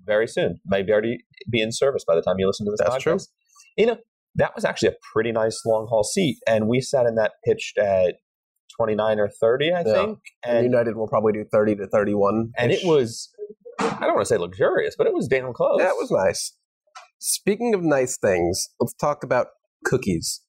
[0.03, 0.59] very soon.
[0.65, 3.01] Maybe already be in service by the time you listen to this That's podcast.
[3.03, 3.17] true.
[3.77, 3.97] You know,
[4.35, 7.77] that was actually a pretty nice long haul seat, and we sat in that pitched
[7.77, 8.15] at
[8.81, 9.83] 29 or 30, I Yeah.
[9.93, 10.19] think.
[10.45, 12.51] And, And, United will probably do 30 to 31.
[12.57, 13.29] and it was,
[13.79, 15.79] I don't want to say luxurious, but it was damn close.
[15.79, 16.53] Yeah, was nice.
[17.19, 19.47] Speaking of nice things, let's talk about
[19.85, 20.41] cookies.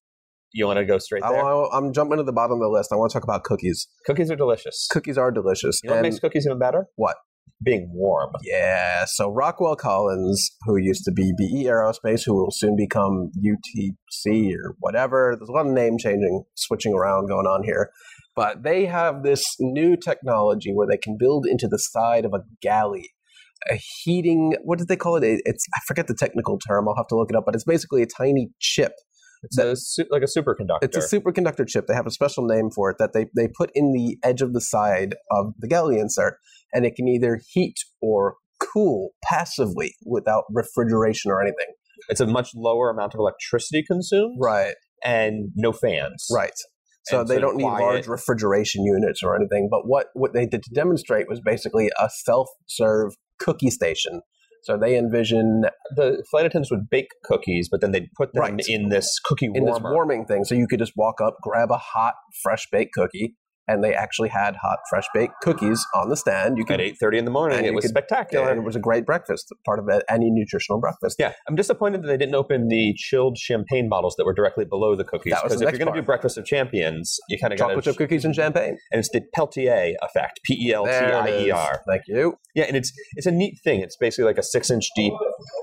[0.53, 1.43] You want to go straight I, there?
[1.45, 2.91] wa- I'm jumping to the bottom of the list.
[2.93, 3.87] I want to talk about cookies.
[4.07, 4.87] Cookies are delicious.
[4.91, 5.81] Cookies are delicious.
[5.83, 6.87] You know what makes cookies even better?
[6.97, 7.17] What?
[7.65, 8.31] Being warm.
[8.45, 14.53] yeah, so Rockwell Collins, who used to be BE Aerospace, who will soon become UTC
[14.55, 15.35] or whatever.
[15.37, 17.91] There's a lot of name changing, switching around going on here.
[18.39, 22.43] But they have this new technology where they can build into the side of a
[22.63, 23.11] galley
[23.69, 23.75] a
[24.05, 25.25] heating, what did they call it?
[25.25, 26.89] It- It's, I forget the technical term.
[26.89, 28.93] I'll have to look it up, but it's basically a tiny chip
[29.43, 30.79] It's a, su- like a superconductor.
[30.83, 31.87] It's a superconductor chip.
[31.89, 34.53] They have a special name for it that they, they put in the edge of
[34.53, 36.37] the side of the galley insert,
[36.73, 41.67] and it can either heat or cool passively without refrigeration or anything.
[42.09, 44.75] It's a much lower amount of electricity consumed Right,
[45.05, 46.27] and no fans.
[46.33, 46.53] right.
[47.09, 47.83] So And they don't need quiet.
[47.83, 49.69] large refrigeration units or anything.
[49.71, 54.21] But what, what they did to demonstrate was basically a self serve cookie station.
[54.65, 55.63] So they envision
[55.95, 58.69] The flight attendants would bake cookies, but then they'd put them Right.
[58.69, 60.45] in this cookie in this warming thing.
[60.45, 63.37] So you could just walk up, grab a hot, fresh baked cookie,
[63.69, 66.57] and they actually had hot, fresh baked cookies on the stand.
[66.59, 68.49] You could, At eight thirty in the morning, it was could spectacular.
[68.49, 71.17] and it was a great breakfast, part of any nutritional breakfast.
[71.19, 74.97] Yeah, I'm disappointed that they didn't open the chilled champagne bottles that were directly below
[74.97, 75.35] the cookies.
[75.35, 77.97] Because if you're going to do breakfast of champions, you kind of got Chocolate chip
[77.97, 78.79] cookies and champagne.
[78.91, 81.51] And it's the Peltier effect, P E L T I E.
[81.51, 81.83] R.
[81.87, 82.35] Thank you.
[82.55, 83.81] Yeah, and it's it's a neat thing.
[83.81, 85.13] It's basically like a six inch deep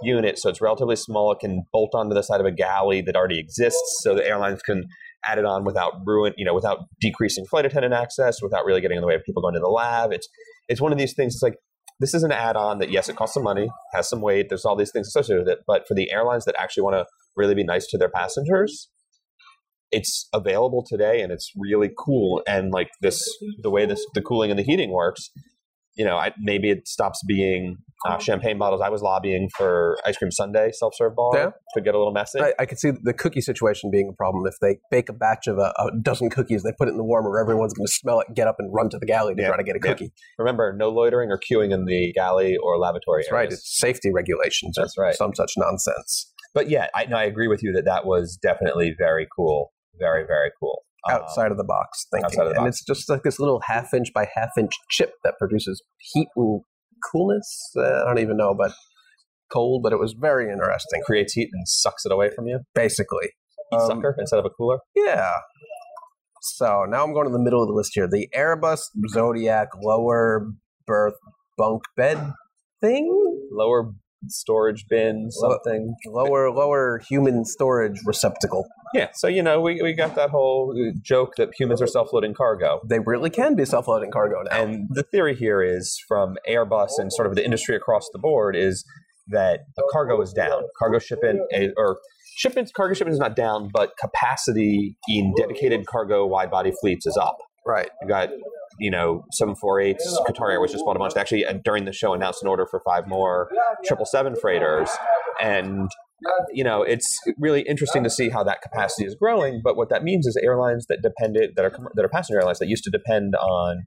[0.04, 1.32] unit, so it's relatively small.
[1.32, 4.62] It can bolt onto the side of a galley that already exists, so the airlines
[4.62, 4.86] can
[5.26, 8.98] add it on without ruin, you know, without decreasing flight attendant access, without really getting
[8.98, 10.12] in the way of people going to the lab.
[10.12, 10.28] It's
[10.68, 11.36] it's one of these things.
[11.36, 11.56] It's like
[12.00, 14.48] this is an add on that yes, it costs some money, has some weight.
[14.50, 17.06] There's all these things associated with it, but for the airlines that actually want to
[17.36, 18.90] really be nice to their passengers.
[19.92, 22.42] It's available today, and it's really cool.
[22.48, 23.24] And like this,
[23.62, 25.30] the way this the cooling and the heating works,
[25.96, 28.82] you know, I, maybe it stops being uh, champagne bottles.
[28.82, 31.32] I was lobbying for ice cream sundae self serve bar.
[31.34, 31.50] Yeah.
[31.74, 32.40] Could get a little messy.
[32.40, 34.46] I, I could see the cookie situation being a problem.
[34.46, 37.04] If they bake a batch of a, a dozen cookies, they put it in the
[37.04, 39.48] warmer, everyone's going to smell it, get up and run to the galley to Yeah,
[39.50, 39.92] try to get a yeah.
[39.92, 40.12] cookie.
[40.38, 43.52] Remember, no loitering or queuing in the galley or lavatory That's right.
[43.52, 44.76] It's safety regulations.
[44.78, 45.16] That's right.
[45.16, 46.32] Some such nonsense.
[46.54, 49.74] But yeah, I, no, I agree with you that that was definitely very cool.
[50.00, 50.84] Very, very cool.
[51.08, 52.26] Outside of the box thinking.
[52.26, 55.12] outside of the and it's just like this little half inch by half inch chip
[55.24, 56.62] that produces heat and
[57.12, 57.72] coolness.
[57.76, 58.72] Uh, I don't even know, but
[59.52, 62.60] cold, but it was very interesting, creates heat and sucks it away from you.
[62.74, 63.30] basically.
[63.72, 64.80] Heat Um, sucker instead of a cooler.
[64.96, 65.32] Yeah.
[66.42, 68.08] So now I'm going to the middle of the list here.
[68.08, 68.80] The Airbus
[69.10, 70.48] Zodiac lower
[70.86, 71.16] berth
[71.58, 72.34] bunk bed
[72.82, 73.10] thing,
[73.52, 73.92] Lower
[74.28, 75.96] storage bin, something.
[76.08, 78.66] lower lower human storage receptacle.
[78.94, 82.14] Yeah, so you know, we, we got that whole uh, joke that humans are self
[82.14, 82.80] loading cargo.
[82.88, 84.64] They really can be self-loading cargo now.
[84.64, 88.56] And the theory here is from Airbus and sort of the industry across the board
[88.56, 88.86] is
[89.28, 90.62] that the cargo is down.
[90.78, 91.46] Cargo shipping
[91.78, 91.98] or
[92.38, 97.18] shipments, cargo shipment is not down, but capacity in dedicated cargo wide body fleets is
[97.18, 97.38] up.
[97.66, 97.90] right.
[98.02, 98.30] You got,
[98.80, 99.98] you know, 748s.
[100.28, 101.14] Qatar Airways just bought a bunch.
[101.14, 103.50] They Actually, uh, during the show, announced an order for five more
[103.84, 104.90] 777 freighters.
[105.42, 105.90] And,
[106.54, 107.08] you know, it's
[107.38, 109.62] really interesting to see how that capacity is growing.
[109.64, 112.68] But what that means is airlines that depended, that are, that are passenger airlines that
[112.68, 113.86] used to depend on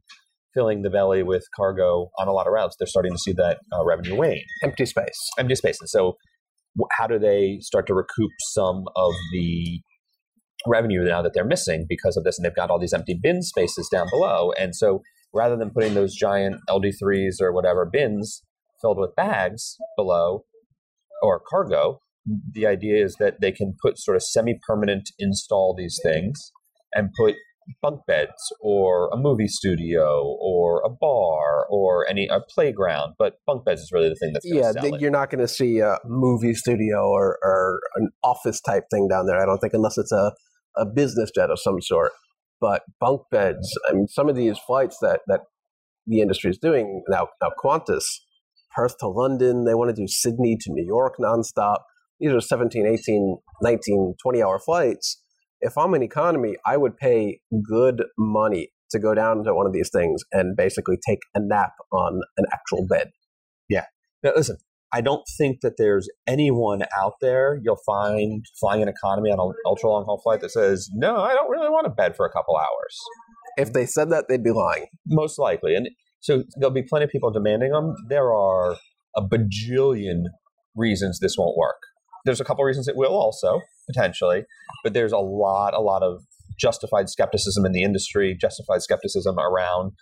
[0.55, 3.59] filling the belly with cargo on a lot of routes, they're starting to see that
[3.73, 5.19] uh, revenue wane Empty space.
[5.39, 5.91] empty spaces.
[5.93, 6.15] So,
[6.93, 9.81] how do they start to recoup some of the
[10.67, 12.39] revenue now that they're missing because of this?
[12.39, 14.53] And they've got all these empty bin spaces down below.
[14.59, 15.03] And so,
[15.35, 18.43] rather than putting those giant LD3s or whatever bins
[18.81, 20.45] filled with bags below
[21.23, 22.01] or cargo,
[22.53, 26.53] the idea is that they can put sort of semi permanent install these things
[26.95, 27.35] and put
[27.83, 33.65] bunk beds or a movie studio or a bar or any a playground but bunk
[33.65, 36.55] beds is really the thing that's Yeah, they, you're not going to see a movie
[36.55, 39.41] studio or, or an office type thing down there.
[39.41, 40.33] I don't think, unless it's a,
[40.79, 42.13] a business jet of some sort.
[42.61, 43.69] But bunk beds.
[43.89, 45.41] I mean, some of these flights that that
[46.07, 47.29] the industry is doing now.
[47.41, 48.05] Now, Qantas,
[48.75, 49.65] Perth to London.
[49.65, 51.79] They want to do Sydney to New York nonstop.
[52.21, 55.23] These are 17, 18, 19, 20 hour flights.
[55.61, 59.73] If I'm an economy, I would pay good money to go down to one of
[59.73, 63.11] these things and basically take a nap on an actual bed.
[63.69, 63.85] Yeah.
[64.23, 64.57] Now, listen,
[64.93, 69.55] I don't think that there's anyone out there you'll find flying an economy on an
[69.67, 72.33] ultra long haul flight that says, no, I don't really want a bed for a
[72.33, 72.97] couple hours.
[73.59, 74.87] If they said that, they'd be lying.
[75.07, 75.75] Most likely.
[75.75, 75.89] And
[76.21, 77.95] so there'll be plenty of people demanding them.
[78.09, 78.77] There are
[79.17, 80.25] a bajillion
[80.75, 81.83] reasons this won't work.
[82.25, 84.45] There's a couple reasons it will also, potentially,
[84.85, 86.23] but there's a lot, a lot of
[86.59, 89.93] justified skepticism in the industry, justified skepticism around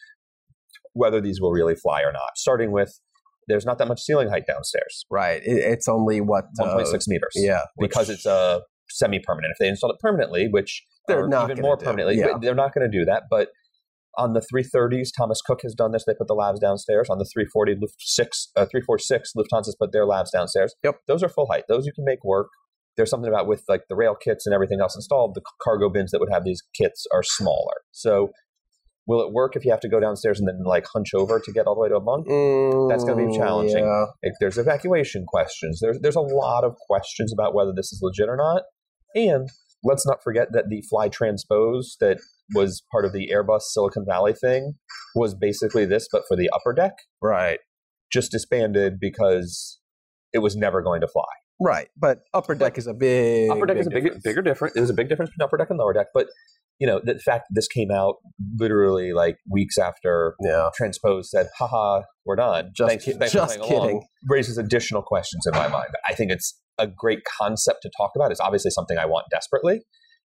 [0.93, 2.37] whether these will really fly or not.
[2.37, 3.01] Starting with
[3.49, 5.05] there's not that much ceiling height downstairs.
[5.11, 5.41] Right.
[5.45, 7.33] It's only what uh, 1.6 meters.
[7.35, 9.53] Yeah, Because which- it's a semi-permanent.
[9.53, 11.85] If they install it permanently, which They're not even more do.
[11.85, 12.39] permanently, Yeah.
[12.41, 13.25] they're not going to do that.
[13.31, 13.49] But
[14.19, 16.05] on the 330s, Thomas Cook has done this.
[16.07, 17.09] They put the labs downstairs.
[17.11, 20.75] On the 340 Luft six, uh, 346, Lufthansa's put their labs downstairs.
[20.85, 21.01] Yep.
[21.07, 21.65] Those are full height.
[21.69, 22.49] Those you can make work.
[22.97, 26.13] There's something about with like the rail kits and everything else installed, the cargo bins
[26.13, 27.75] that would have these kits are smaller.
[27.93, 28.31] So
[29.07, 31.53] will it work if you have to go downstairs and then like hunch over to
[31.53, 32.27] get all the way to a bunk?
[32.91, 33.85] That's gonna be Mm, challenging.
[33.85, 34.31] Yeah.
[34.41, 35.79] There's evacuation questions.
[35.81, 38.63] There's there's a lot of questions about whether this is legit or not.
[39.15, 39.49] And
[39.85, 42.19] let's not forget that the fly transpose that
[42.55, 44.75] was part of the Airbus Silicon Valley thing
[45.15, 46.93] was basically this, but for the upper deck,
[47.23, 47.61] Right.
[48.13, 49.79] just disbanded because
[50.33, 51.25] it was never going to fly.
[51.61, 51.89] Right.
[51.97, 54.23] But upper deck is a big upper deck is a big, difference.
[54.25, 54.75] bigger difference.
[54.75, 56.27] There's a big difference between upper deck and lower deck, but
[56.79, 58.17] you know the fact that this came out
[58.59, 60.71] literally like weeks after Yeah.
[60.75, 64.09] Transpose said, "Haha, we're done." Just thanks, ki- thanks just playing along," kidding.
[64.29, 65.91] raises additional questions in my mind.
[66.07, 68.31] I think it's a great concept to talk about.
[68.31, 69.81] It's obviously something I want desperately,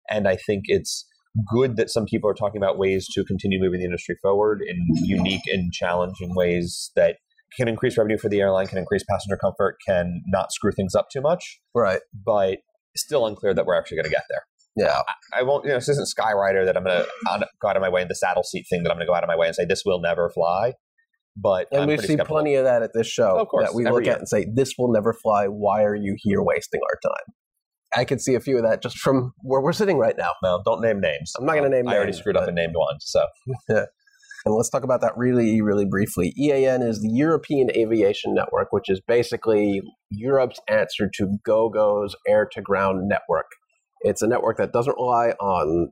[0.09, 1.07] and I think it's
[1.49, 4.77] good that some people are talking about ways to continue moving the industry forward in
[5.05, 7.19] unique and challenging ways that
[7.57, 11.07] can increase revenue for the airline, can increase passenger comfort, can not screw things up
[11.13, 11.61] too much.
[11.75, 12.01] Right.
[12.13, 12.59] But
[12.97, 14.43] still unclear that we're actually going to get there.
[14.77, 15.01] Yeah.
[15.35, 17.83] I, I won't, you know, this isn't Skyrider that I'm going to go out of
[17.83, 19.37] my way in the saddle seat thing that I'm going to go out of my
[19.37, 20.75] way and say this will never fly.
[21.37, 22.37] But And I'm we pretty see skeptical.
[22.37, 24.13] plenty of that at this show Of course, that we look year.
[24.15, 25.47] at and say, this will never fly.
[25.47, 27.35] Why are you here wasting our time?
[27.97, 30.31] I can see a few of that just from where we're sitting right now.
[30.43, 31.33] Well, don't name names.
[31.39, 32.97] I'm not gonna name I already names, screwed up and named one.
[33.01, 33.25] So
[34.47, 36.33] And let's talk about that really, really briefly.
[36.39, 42.63] EAN is the European Aviation Network, which is basically Europe's answer to GoGo's air to
[42.63, 43.47] ground network.
[44.03, 45.91] It's a network that doesn't rely on,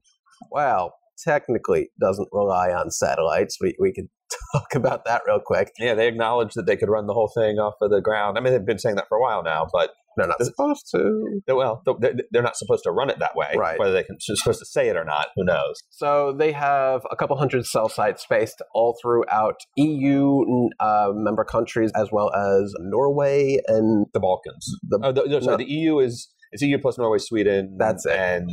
[0.50, 0.94] well,
[1.24, 3.56] technically doesn't rely on satellites.
[3.60, 4.06] We, we could
[4.52, 5.72] talk about that real quick.
[5.78, 8.38] yeah, they acknowledged that they could run the whole thing off of the ground.
[8.38, 11.40] I mean, they've been saying that for a while now, but They're not supposed to.
[11.48, 13.54] well, they're- they're not supposed to run it that way.
[13.56, 13.78] Right.
[13.78, 15.76] Whether they can, they're supposed to say it or not, who knows?
[15.90, 21.90] So they have a couple hundred cell sites spaced all throughout EU uh, member countries,
[21.94, 24.66] as well as Norway and The Balkans.
[24.88, 25.56] the Oh, the, no, sorry, no.
[25.58, 27.76] the EU is it's EU plus Norway, Sweden.
[27.78, 28.12] That's it.
[28.12, 28.50] And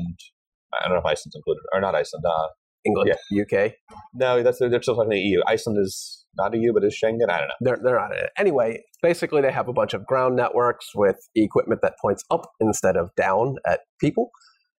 [0.74, 1.96] I don't know if Iceland's included or not.
[1.96, 2.26] Iceland.
[2.28, 2.48] Uh,
[2.86, 3.74] England, UK.
[4.14, 5.42] no, that's they're still talking the EU.
[5.48, 7.30] Iceland is not EU, but is Schengen.
[7.30, 7.54] I don't know.
[7.62, 8.30] They're, they're not in it.
[8.38, 12.96] Anyway, basically, they have a bunch of ground networks with equipment that points up instead
[12.96, 14.30] of down at people.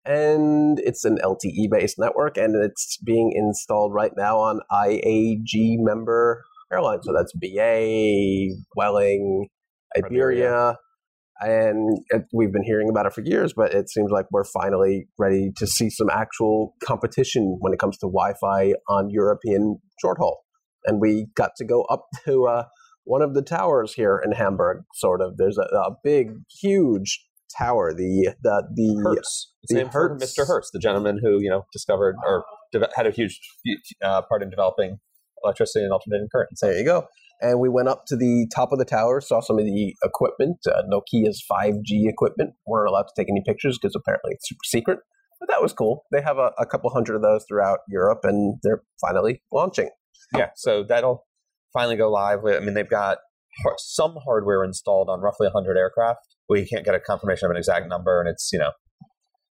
[0.04, 6.44] And it's an LTE based network, and it's being installed right now on IAG member
[6.72, 7.04] airlines.
[7.04, 9.48] So that's BA, Vueling,
[9.96, 10.76] Iberia.
[11.40, 15.06] And it, we've been hearing about it for years, but it seems like we're finally
[15.18, 20.16] ready to see some actual competition when it comes to Wi Fi on European short
[20.18, 20.46] haul
[20.86, 22.64] and we got to go up to uh,
[23.04, 24.84] one of the towers here in Hamburg.
[24.94, 26.30] Sort of, there's a, a big,
[26.60, 27.20] huge
[27.58, 27.92] tower.
[27.92, 29.52] The the the Hertz.
[29.68, 30.46] The named for Hertz- Mr.
[30.46, 33.38] Hertz, the gentleman who you know discovered or deve- had a huge
[34.02, 34.98] uh, part in developing
[35.44, 36.50] electricity and alternating current.
[36.62, 37.06] there you go.
[37.40, 40.58] And we went up to the top of the tower, saw some of the equipment,
[40.66, 42.54] uh, Nokia's 5G equipment.
[42.66, 44.98] weren't allowed to take any pictures because apparently it's super secret.
[45.38, 46.04] But that was cool.
[46.12, 49.90] They have a, a couple hundred of those throughout Europe, and they're finally launching.
[50.34, 51.26] Yeah, so that'll
[51.72, 52.38] finally go live.
[52.44, 53.18] I mean, they've got
[53.78, 56.20] some hardware installed on roughly 100 aircraft.
[56.48, 58.70] We can't get a confirmation of an exact number, and it's you know,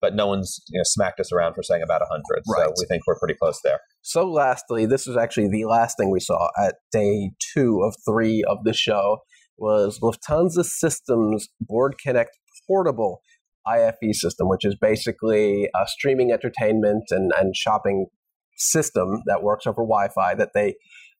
[0.02, 2.24] but no one's you know, smacked us around for saying about 100.
[2.48, 2.66] Right.
[2.66, 3.80] So we think we're pretty close there.
[4.02, 8.44] So, lastly, this is actually the last thing we saw at day two of three
[8.48, 9.20] of the show
[9.58, 12.32] was Lufthansa Systems Board Connect
[12.68, 13.22] Portable
[13.68, 18.08] IFE system, which is basically a streaming entertainment and, and shopping
[18.56, 20.76] system that works over Wi-Fi that they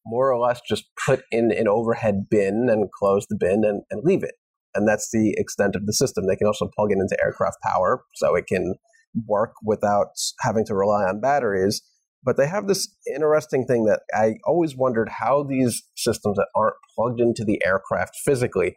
[0.06, 4.04] more or less just put in an overhead bin and close the bin and, and
[4.04, 4.36] leave it.
[4.78, 6.26] And that's the extent of the system.
[6.28, 8.76] They can also plug it into aircraft power so it can
[9.28, 10.08] work without
[10.42, 11.82] having to rely on batteries.
[12.24, 16.76] But they have this interesting thing that I always wondered how these systems that aren't
[16.96, 18.76] plugged into the aircraft physically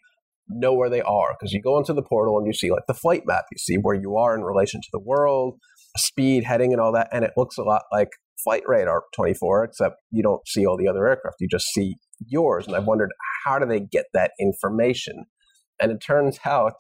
[0.49, 1.35] know where they are.
[1.39, 3.77] Because you go into the portal and you see like the flight map, you see
[3.77, 5.59] where you are in relation to the world,
[5.97, 7.09] speed, heading, and all that.
[7.13, 8.09] And it looks a lot like
[8.43, 11.37] Flight Radar 24, except you don't see all the other aircraft.
[11.41, 11.97] You just see
[12.27, 12.67] yours.
[12.67, 13.11] And I've wondered
[13.45, 15.25] how do they get that information?
[15.81, 16.75] And it turns out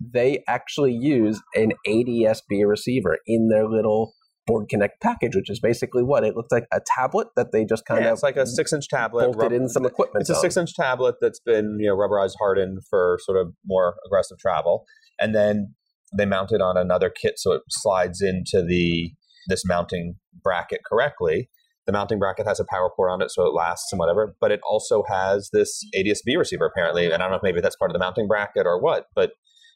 [0.00, 4.14] they actually use an ADSB receiver in their little
[4.46, 7.84] Board Connect package, which is basically what it looks like a tablet that they just
[7.84, 9.32] kind yeah, of it's like a six-inch tablet.
[9.32, 10.22] bolted in some equipment.
[10.22, 14.38] It's a six-inch tablet that's been you know rubberized, hardened for sort of more aggressive
[14.38, 14.84] travel,
[15.20, 15.74] and then
[16.16, 19.12] they mount it on another kit so it slides into the
[19.46, 21.48] this mounting bracket correctly.
[21.86, 24.34] The mounting bracket has a power port on it, so it lasts and whatever.
[24.40, 27.76] But it also has this ADS-B receiver apparently, and I don't know if maybe that's
[27.76, 29.32] part of the mounting bracket or what, but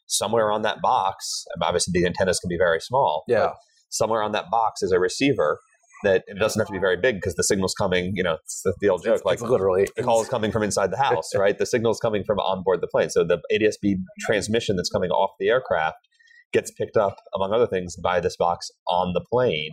[0.07, 3.23] somewhere on that box, obviously the antennas can be very small.
[3.27, 3.53] Yeah.
[3.89, 5.59] somewhere on that box is a receiver
[6.03, 8.11] that it doesn't have to be very big because the signal's coming.
[8.15, 10.51] You know, it's the, the old joke, It's, like it's literally the call is coming
[10.51, 11.57] from inside the house, right?
[11.57, 13.09] The signal's coming from on board the plane.
[13.09, 15.97] So the ADSB transmission that's coming off the aircraft
[16.53, 19.71] gets picked up, among other things, by this box on the plane,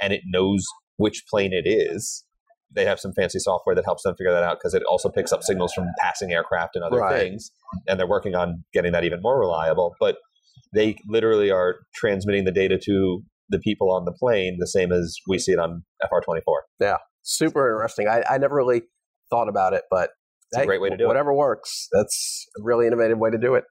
[0.00, 0.64] and it knows
[0.96, 2.24] which plane it is.
[2.74, 5.32] They have some fancy software that helps them figure that out because it also picks
[5.32, 7.18] up signals from passing aircraft and other Right.
[7.20, 7.50] things,
[7.86, 9.94] and they're working on getting that even more reliable.
[10.00, 10.16] But
[10.72, 15.16] they literally are transmitting the data to the people on the plane the same as
[15.28, 16.40] we see it on FR24.
[16.80, 18.08] Yeah, super interesting.
[18.08, 18.82] I, I never really
[19.30, 20.10] thought about it, but
[20.52, 21.08] It's a great way to do it.
[21.08, 21.88] whatever works.
[21.92, 23.64] That's a really innovative way to do it.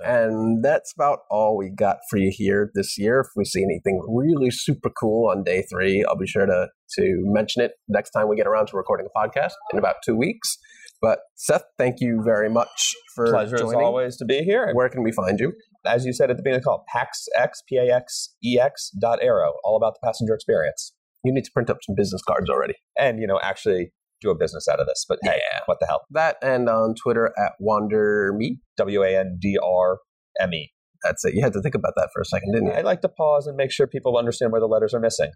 [0.00, 3.20] And that's about all we got for you here this year.
[3.20, 7.22] If we see anything really super cool on day three, I'll be sure to to
[7.26, 10.56] mention it next time we get around to recording a podcast in about two weeks.
[11.00, 14.72] But Seth, thank you very much for Pleasure as always to be here.
[14.72, 15.52] Where can we find you?
[15.86, 18.90] as you said at the beginning of the call, PaxEx, P A X E X
[19.00, 20.92] dot aero, all about the passenger experience.
[21.24, 22.74] You need to print up some business cards already.
[22.98, 23.90] And, you know, actually
[24.20, 25.04] do a business out of this.
[25.08, 25.60] But hey, Yeah.
[25.66, 26.02] what the hell?
[26.10, 28.58] That and on Twitter at WandrMe.
[28.76, 29.98] W A N D R
[30.40, 30.72] M E.
[31.04, 31.34] That's it.
[31.34, 32.74] You had to think about that for a second, didn't you?
[32.74, 35.30] I like to pause and make sure people understand where the letters are missing.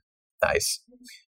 [0.45, 0.83] Nice.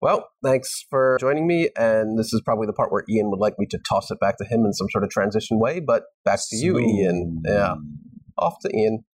[0.02, 1.70] Well, thanks for joining me.
[1.78, 4.36] And this is probably the part where Ian would like me to toss it back
[4.38, 5.80] to him in some sort of transition way.
[5.80, 7.40] But back to you, Ian.
[7.46, 7.76] Yeah.
[8.36, 9.04] Off to Ian.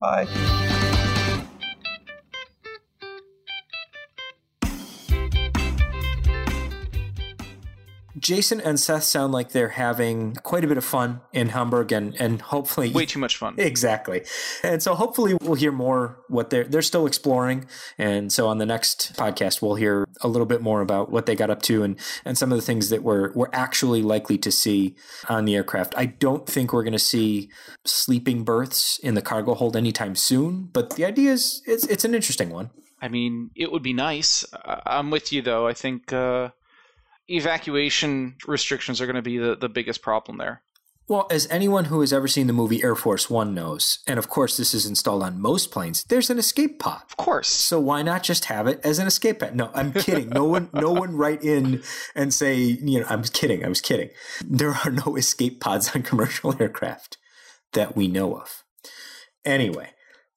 [0.00, 0.89] Bye.
[8.20, 12.14] Jason and Seth sound like they're having quite a bit of fun in Hamburg and,
[12.20, 13.54] and hopefully Way too much fun.
[13.58, 14.22] Exactly.
[14.62, 17.66] And so hopefully we'll hear more what they're they're still exploring.
[17.98, 21.34] And so on the next podcast we'll hear a little bit more about what they
[21.34, 24.52] got up to and, and some of the things that we're we're actually likely to
[24.52, 24.94] see
[25.28, 25.94] on the aircraft.
[25.96, 27.50] I don't think we're gonna see
[27.84, 32.14] sleeping berths in the cargo hold anytime soon, but the idea is it's it's an
[32.14, 32.70] interesting one.
[33.02, 34.44] I mean, it would be nice.
[34.64, 35.66] I'm with you though.
[35.66, 36.50] I think uh,
[37.30, 40.62] evacuation restrictions are going to be the, the biggest problem there.
[41.10, 44.28] Well, as anyone who has ever seen the movie Air Force One knows, and of
[44.28, 47.02] course this is installed on most planes, there's an escape pod.
[47.02, 47.48] Of course.
[47.48, 49.56] So why not just have it as an escape pod?
[49.56, 50.28] No, I'm kidding.
[50.28, 51.82] No one, no one write in
[52.14, 53.64] and say, you know, I'm kidding.
[53.64, 54.10] I was kidding.
[54.44, 57.18] There are no escape pods on commercial aircraft
[57.72, 58.62] that we know of.
[59.44, 59.90] Anyway,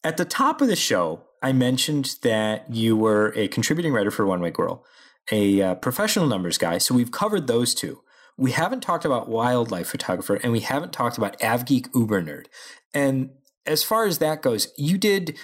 [0.04, 4.26] at the top of the show, I mentioned that you were a contributing writer for
[4.26, 4.84] One Way Girl,
[5.32, 6.78] a uh, professional numbers guy.
[6.78, 8.02] So we've covered those two.
[8.38, 12.46] We haven't talked about wildlife photographer, and we haven't talked about AvGeek Uber Nerd.
[12.94, 13.30] And
[13.66, 15.38] as far as that goes, you did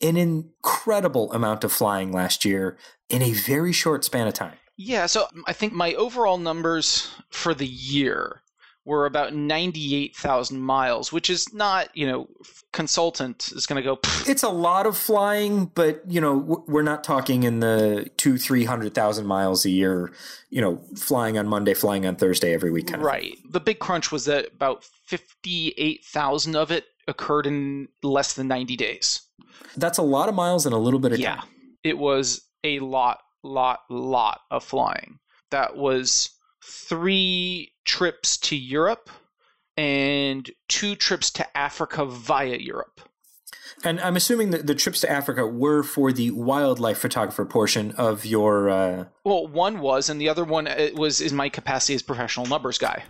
[0.00, 2.78] an incredible amount of flying last year
[3.08, 4.56] in a very short span of time.
[4.76, 8.42] Yeah, so I think my overall numbers for the year
[8.90, 12.28] were about 98,000 miles, which is not, you know,
[12.72, 16.82] consultant is going to go, "Pfft, It's a lot of flying, but you know we're
[16.82, 20.12] not talking in the two, three hundred thousand miles a year.
[20.50, 22.86] You know, flying on Monday, flying on Thursday every week.
[22.88, 23.06] Kind of thing.
[23.06, 23.38] right.
[23.50, 29.22] The big crunch was that about 58,000 of it occurred in less than 90 days.
[29.76, 31.36] That's a lot of miles and a little bit of Yeah.
[31.36, 31.48] time.
[31.84, 35.18] It was a lot, lot, lot of flying.
[35.50, 36.30] That was
[36.62, 39.10] three trips to Europe
[39.76, 43.00] and two trips to Africa via Europe.
[43.82, 48.26] And I'm assuming that the trips to Africa were for the wildlife photographer portion of
[48.26, 48.68] your.
[48.68, 52.46] Uh, Well, one was, and the other one uh, was in my capacity as professional
[52.46, 53.04] numbers guy.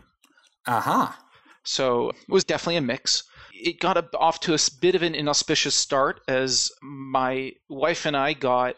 [0.66, 1.18] aha.
[1.64, 3.24] So it was definitely a mix.
[3.52, 8.32] It got off to a bit of an inauspicious start as my wife and I
[8.32, 8.76] got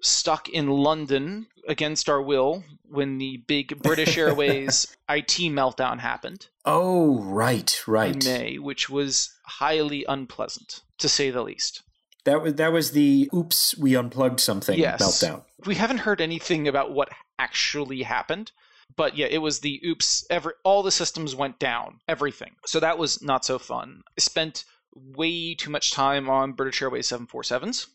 [0.00, 7.20] stuck in London against our will when the big British Airways IT meltdown happened Oh,
[7.22, 8.14] right, right.
[8.14, 11.82] in May, which was highly unpleasant to say the least.
[12.24, 15.00] That was that was the oops, we unplugged something Yes.
[15.00, 15.44] meltdown.
[15.64, 18.52] We haven't heard anything about what actually happened,
[18.96, 20.26] but yeah, it was the oops.
[20.28, 22.56] Every all the systems went down, everything.
[22.66, 24.02] So that was not so fun.
[24.16, 27.86] I spent way too much time on British Airways 747s.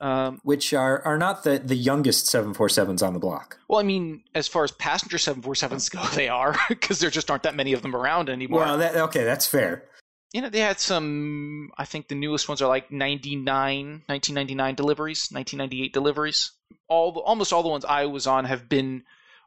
[0.00, 3.58] Um, Which are, are not the, the youngest 747s on the block.
[3.68, 7.42] well, I mean, as far as passenger 747s go, they are because there just aren't
[7.42, 8.60] that many of them around anymore.
[8.60, 9.84] Well, that, okay, that's fair.
[10.32, 11.70] you know, they had some.
[11.76, 16.52] I think the newest ones are like 99, 1999 deliveries, 1998 deliveries.
[16.88, 19.02] All the, almost all the ones I was on have been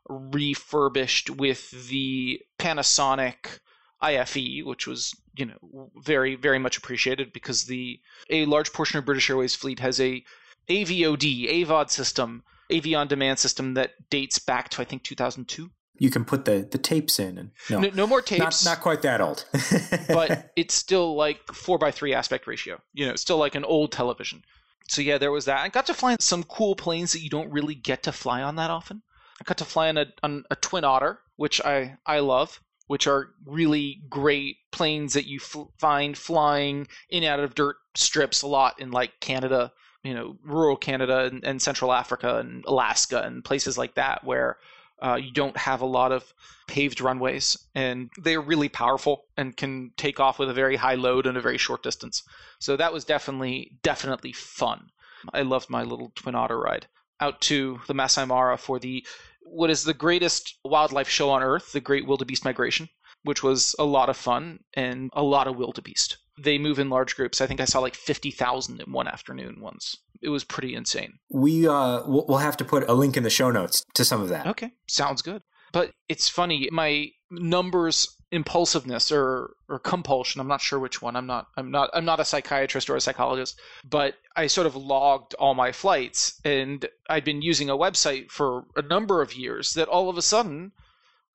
[0.08, 3.60] refurbished with the Panasonic
[4.02, 8.00] IFE, which was you know very very much appreciated because the
[8.30, 10.24] a large portion of British Airways fleet has a
[10.70, 15.70] AVOD AVOD system, AV on demand system that dates back to I think 2002.
[16.00, 18.66] You can put the, the tapes in and no, No, no more tapes.
[18.66, 19.46] not not quite that old.
[20.08, 22.82] but it's still like four by three aspect ratio.
[22.94, 24.44] You know, it's still like an old television.
[24.88, 25.60] So yeah, there was that.
[25.60, 28.42] I got to fly on some cool planes that you don't really get to fly
[28.42, 29.02] on that often.
[29.40, 33.08] I got to fly on a on a Twin Otter, which I I love, which
[33.08, 38.42] are really great planes that you f- find flying in and out of dirt strips
[38.42, 39.72] a lot in like Canada,
[40.04, 44.58] you know, rural Canada and, and Central Africa and Alaska and places like that where
[45.02, 46.34] uh, you don't have a lot of
[46.68, 51.26] paved runways, and they're really powerful and can take off with a very high load
[51.26, 52.24] and a very short distance.
[52.60, 54.90] So that was definitely definitely fun.
[55.34, 56.88] I loved my little twin otter ride
[57.20, 59.06] out to the Masai Mara for the
[59.42, 62.90] what is the greatest wildlife show on earth, the Great Wildebeest Migration,
[63.24, 66.18] which was a lot of fun and a lot of wildebeest.
[66.38, 67.42] They move in large groups.
[67.42, 69.98] I think I saw like fifty thousand in one afternoon once.
[70.22, 71.20] It was pretty insane.
[71.30, 74.22] we uh, we'll, we'll have to put a link in the show notes to some
[74.22, 74.48] of that.
[74.48, 75.42] Okay, sounds good.
[75.72, 81.28] But it's funny, my numbers impulsiveness or or compulsion i'm not sure which one i'm
[81.28, 85.36] not i'm not i'm not a psychiatrist or a psychologist but i sort of logged
[85.36, 89.88] all my flights and i'd been using a website for a number of years that
[89.88, 90.72] all of a sudden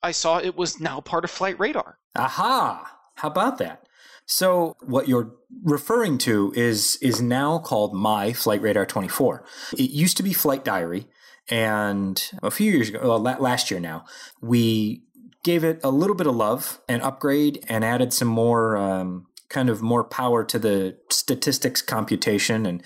[0.02, 3.86] i saw it was now part of flight radar aha how about that
[4.30, 5.32] so what you're
[5.64, 10.64] referring to is is now called my flight radar 24 it used to be flight
[10.64, 11.06] diary
[11.50, 14.04] and a few years ago well, last year now
[14.40, 15.02] we
[15.42, 19.70] gave it a little bit of love and upgrade and added some more um, kind
[19.70, 22.82] of more power to the statistics computation and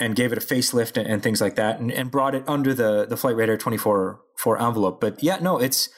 [0.00, 2.72] and gave it a facelift and, and things like that and, and, brought it under
[2.72, 5.00] the the flight radar 24 for envelope.
[5.00, 5.88] But yeah no it's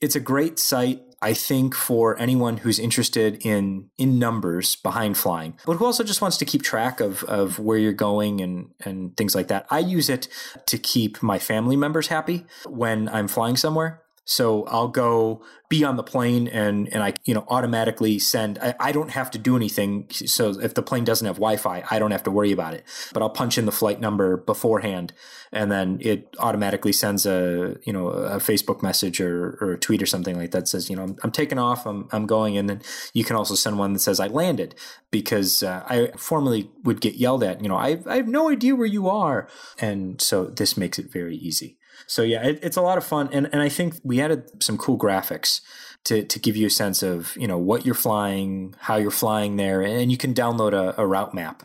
[0.00, 5.54] it's a great site I think for anyone who's interested in in numbers behind flying,
[5.64, 9.16] but who also just wants to keep track of of where you're going and and
[9.16, 9.66] things like that.
[9.70, 10.28] I use it
[10.66, 14.03] to keep my family members happy when I'm flying somewhere.
[14.24, 18.74] So I'll go be on the plane and, and I, you know, automatically send, I,
[18.80, 20.06] I, don't have to do anything.
[20.10, 23.22] So if the plane doesn't have Wi-Fi, I don't have to worry about it, but
[23.22, 25.12] I'll punch in the flight number beforehand
[25.52, 30.02] and then it automatically sends a, you know, a Facebook message or, or a tweet
[30.02, 32.56] or something like that says, you know, I'm, I'm taking off, I'm, I'm going.
[32.56, 34.74] And then you can also send one that says I landed
[35.10, 38.74] because uh, I formerly would get yelled at, you know, I, I have no idea
[38.74, 39.48] where you are.
[39.78, 41.78] And so this makes it very easy.
[42.06, 44.78] So yeah, it, it's a lot of fun, and and I think we added some
[44.78, 45.60] cool graphics
[46.04, 49.56] to to give you a sense of you know what you're flying, how you're flying
[49.56, 51.62] there, and you can download a, a route map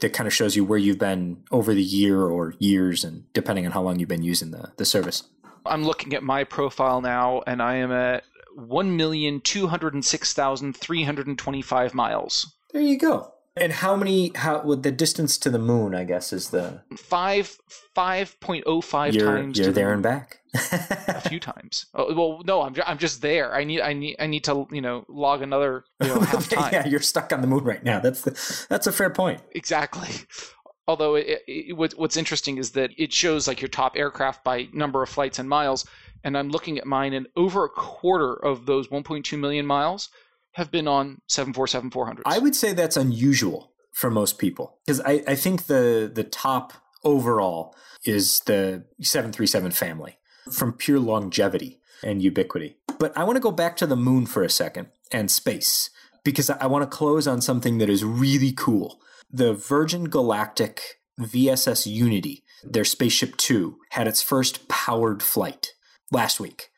[0.00, 3.64] that kind of shows you where you've been over the year or years, and depending
[3.64, 5.22] on how long you've been using the the service.
[5.64, 8.24] I'm looking at my profile now, and I am at
[8.54, 12.54] one million two hundred and six thousand three hundred and twenty five miles.
[12.72, 13.32] There you go.
[13.58, 14.32] And how many?
[14.34, 15.94] How with the distance to the moon?
[15.94, 17.58] I guess is the five
[17.94, 19.58] five point oh five times.
[19.58, 20.40] You're there the and back.
[20.54, 21.86] a few times.
[21.94, 23.54] Oh, well, no, I'm I'm just there.
[23.54, 26.72] I need I need I need to you know log another you know, half time.
[26.72, 27.98] yeah, you're stuck on the moon right now.
[27.98, 29.40] That's the that's a fair point.
[29.52, 30.10] Exactly.
[30.88, 35.02] Although it, it, what's interesting is that it shows like your top aircraft by number
[35.02, 35.84] of flights and miles,
[36.22, 40.10] and I'm looking at mine, and over a quarter of those 1.2 million miles
[40.56, 42.22] have been on 747 400s.
[42.24, 46.72] I would say that's unusual for most people because I, I think the the top
[47.04, 50.18] overall is the 737 family
[50.50, 52.76] from pure longevity and ubiquity.
[52.98, 55.90] But I want to go back to the moon for a second and space
[56.24, 59.00] because I want to close on something that is really cool.
[59.30, 60.80] The Virgin Galactic
[61.20, 65.74] VSS Unity, their Spaceship 2, had its first powered flight
[66.10, 66.70] last week.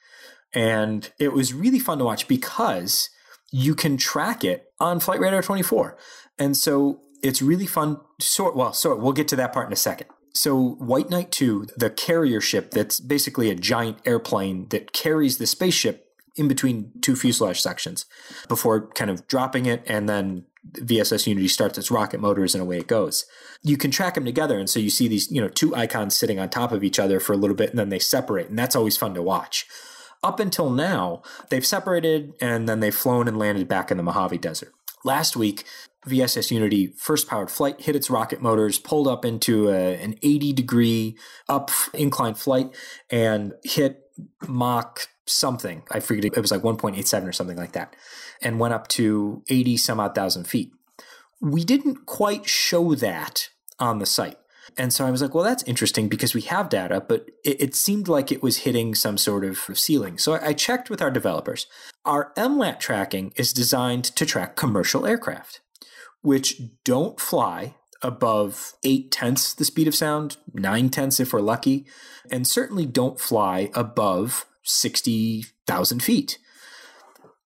[0.52, 3.10] And it was really fun to watch because
[3.50, 5.96] you can track it on Flight Radar 24.
[6.38, 8.00] And so it's really fun.
[8.20, 10.08] Sort well, sort we'll get to that part in a second.
[10.34, 15.46] So White Knight 2, the carrier ship that's basically a giant airplane that carries the
[15.46, 16.04] spaceship
[16.36, 18.06] in between two fuselage sections
[18.46, 22.78] before kind of dropping it and then VSS Unity starts its rocket motors and away
[22.78, 23.24] it goes.
[23.62, 26.38] You can track them together and so you see these, you know, two icons sitting
[26.38, 28.76] on top of each other for a little bit and then they separate and that's
[28.76, 29.66] always fun to watch.
[30.22, 34.38] Up until now, they've separated and then they've flown and landed back in the Mojave
[34.38, 34.72] Desert.
[35.04, 35.64] Last week,
[36.06, 40.52] VSS Unity first powered flight hit its rocket motors, pulled up into a, an 80
[40.52, 41.16] degree
[41.48, 42.74] up incline flight,
[43.10, 44.02] and hit
[44.46, 45.82] Mach something.
[45.90, 47.94] I forget it was like 1.87 or something like that,
[48.42, 50.72] and went up to 80 some odd thousand feet.
[51.40, 54.38] We didn't quite show that on the site.
[54.76, 57.74] And so I was like, well, that's interesting because we have data, but it, it,
[57.74, 60.18] seemed like it was hitting some sort of ceiling.
[60.18, 61.66] So I checked with our developers.
[62.04, 65.60] Our MLAT tracking is designed to track commercial aircraft,
[66.22, 71.86] which don't fly above eight tenths the speed of sound, nine tenths if we're lucky,
[72.30, 76.38] and certainly don't fly above 60,000 feet.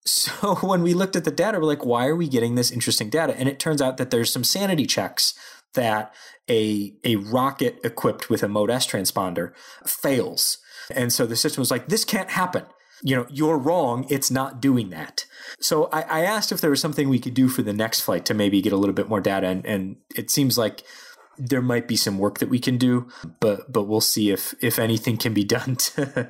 [0.05, 3.09] So when we looked at the data, we're like, why are we getting this interesting
[3.09, 3.35] data?
[3.37, 5.33] And it turns out that there's some sanity checks
[5.73, 6.13] that
[6.49, 9.53] a a rocket equipped with a Mode S transponder
[9.85, 10.57] fails.
[10.91, 12.65] And so the system was like, this can't happen.
[13.01, 14.05] You know, you're wrong.
[14.09, 15.25] It's not doing that.
[15.59, 18.25] So I, I asked if there was something we could do for the next flight
[18.25, 19.47] to maybe get a little bit more data.
[19.47, 20.83] And, and it seems like
[21.37, 23.07] there might be some work that we can do,
[23.39, 26.29] but but we'll see if if anything can be done to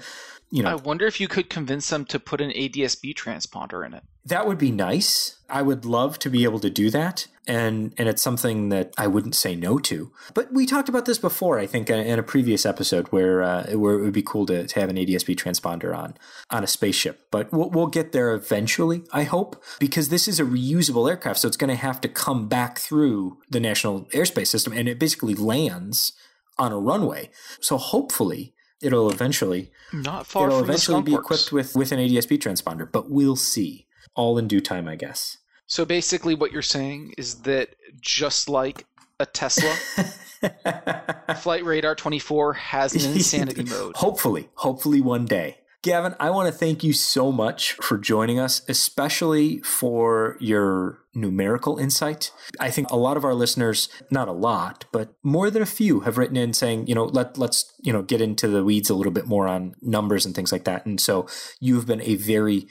[0.53, 3.95] you know, I wonder if you could convince them to put an ADSB transponder in
[3.95, 4.03] it.
[4.23, 5.37] That would be nice.
[5.49, 7.25] I would love to be able to do that.
[7.45, 10.11] And and it's something that I wouldn't say no to.
[10.33, 13.95] But we talked about this before, I think, in a previous episode where uh, where
[13.95, 16.15] it would be cool to, to have an ADSB transponder on
[16.49, 17.27] on a spaceship.
[17.31, 21.47] But we'll, we'll get there eventually, I hope, because this is a reusable aircraft, so
[21.49, 25.35] it's going to have to come back through the National Airspace System, and it basically
[25.35, 26.13] lands
[26.57, 27.29] on a runway.
[27.59, 32.89] So hopefully it'll eventually not far it'll eventually be equipped with with an ADSB transponder,
[32.89, 33.87] but we'll see.
[34.15, 35.37] all in due time, I guess.
[35.73, 37.69] So basically, what you're saying is that
[37.99, 38.85] just like
[39.19, 39.73] a Tesla,
[41.37, 43.95] Flight Radar 24 has an insanity mode.
[43.95, 45.57] Hopefully, hopefully one day.
[45.81, 51.79] Gavin, I want to thank you so much for joining us, especially for your numerical
[51.79, 52.31] insight.
[52.59, 56.01] I think a lot of our listeners, not a lot, but more than a few
[56.01, 58.95] have written in saying, you know, let let's, you know, get into the weeds a
[58.95, 60.85] little bit more on numbers and things like that.
[60.85, 61.27] And so
[61.59, 62.67] you've been a very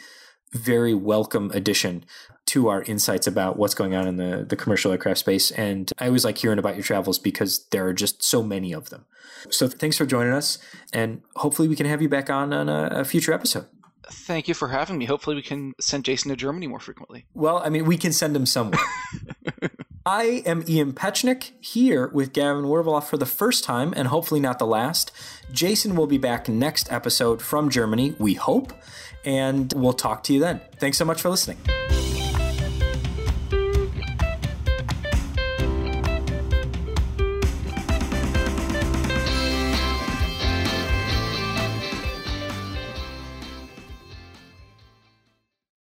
[0.52, 2.04] very welcome addition
[2.46, 5.50] to our insights about what's going on in the, the commercial aircraft space.
[5.52, 8.90] And I always like hearing about your travels because there are just so many of
[8.90, 9.06] them.
[9.50, 10.58] So thanks for joining us.
[10.92, 13.66] And hopefully we can have you back on on a, a future episode.
[14.10, 15.04] Thank you for having me.
[15.04, 17.24] Hopefully we can send Jason to Germany more frequently.
[17.34, 18.80] Well, I mean, we can send him somewhere.
[20.04, 24.58] I am Ian Petchenik here with Gavin Werbeloff for the first time and hopefully not
[24.58, 25.12] the last.
[25.52, 28.72] Jason will be back next episode from Germany, we hope,
[29.24, 30.60] and we'll talk to you then.
[30.78, 31.58] Thanks so much for listening.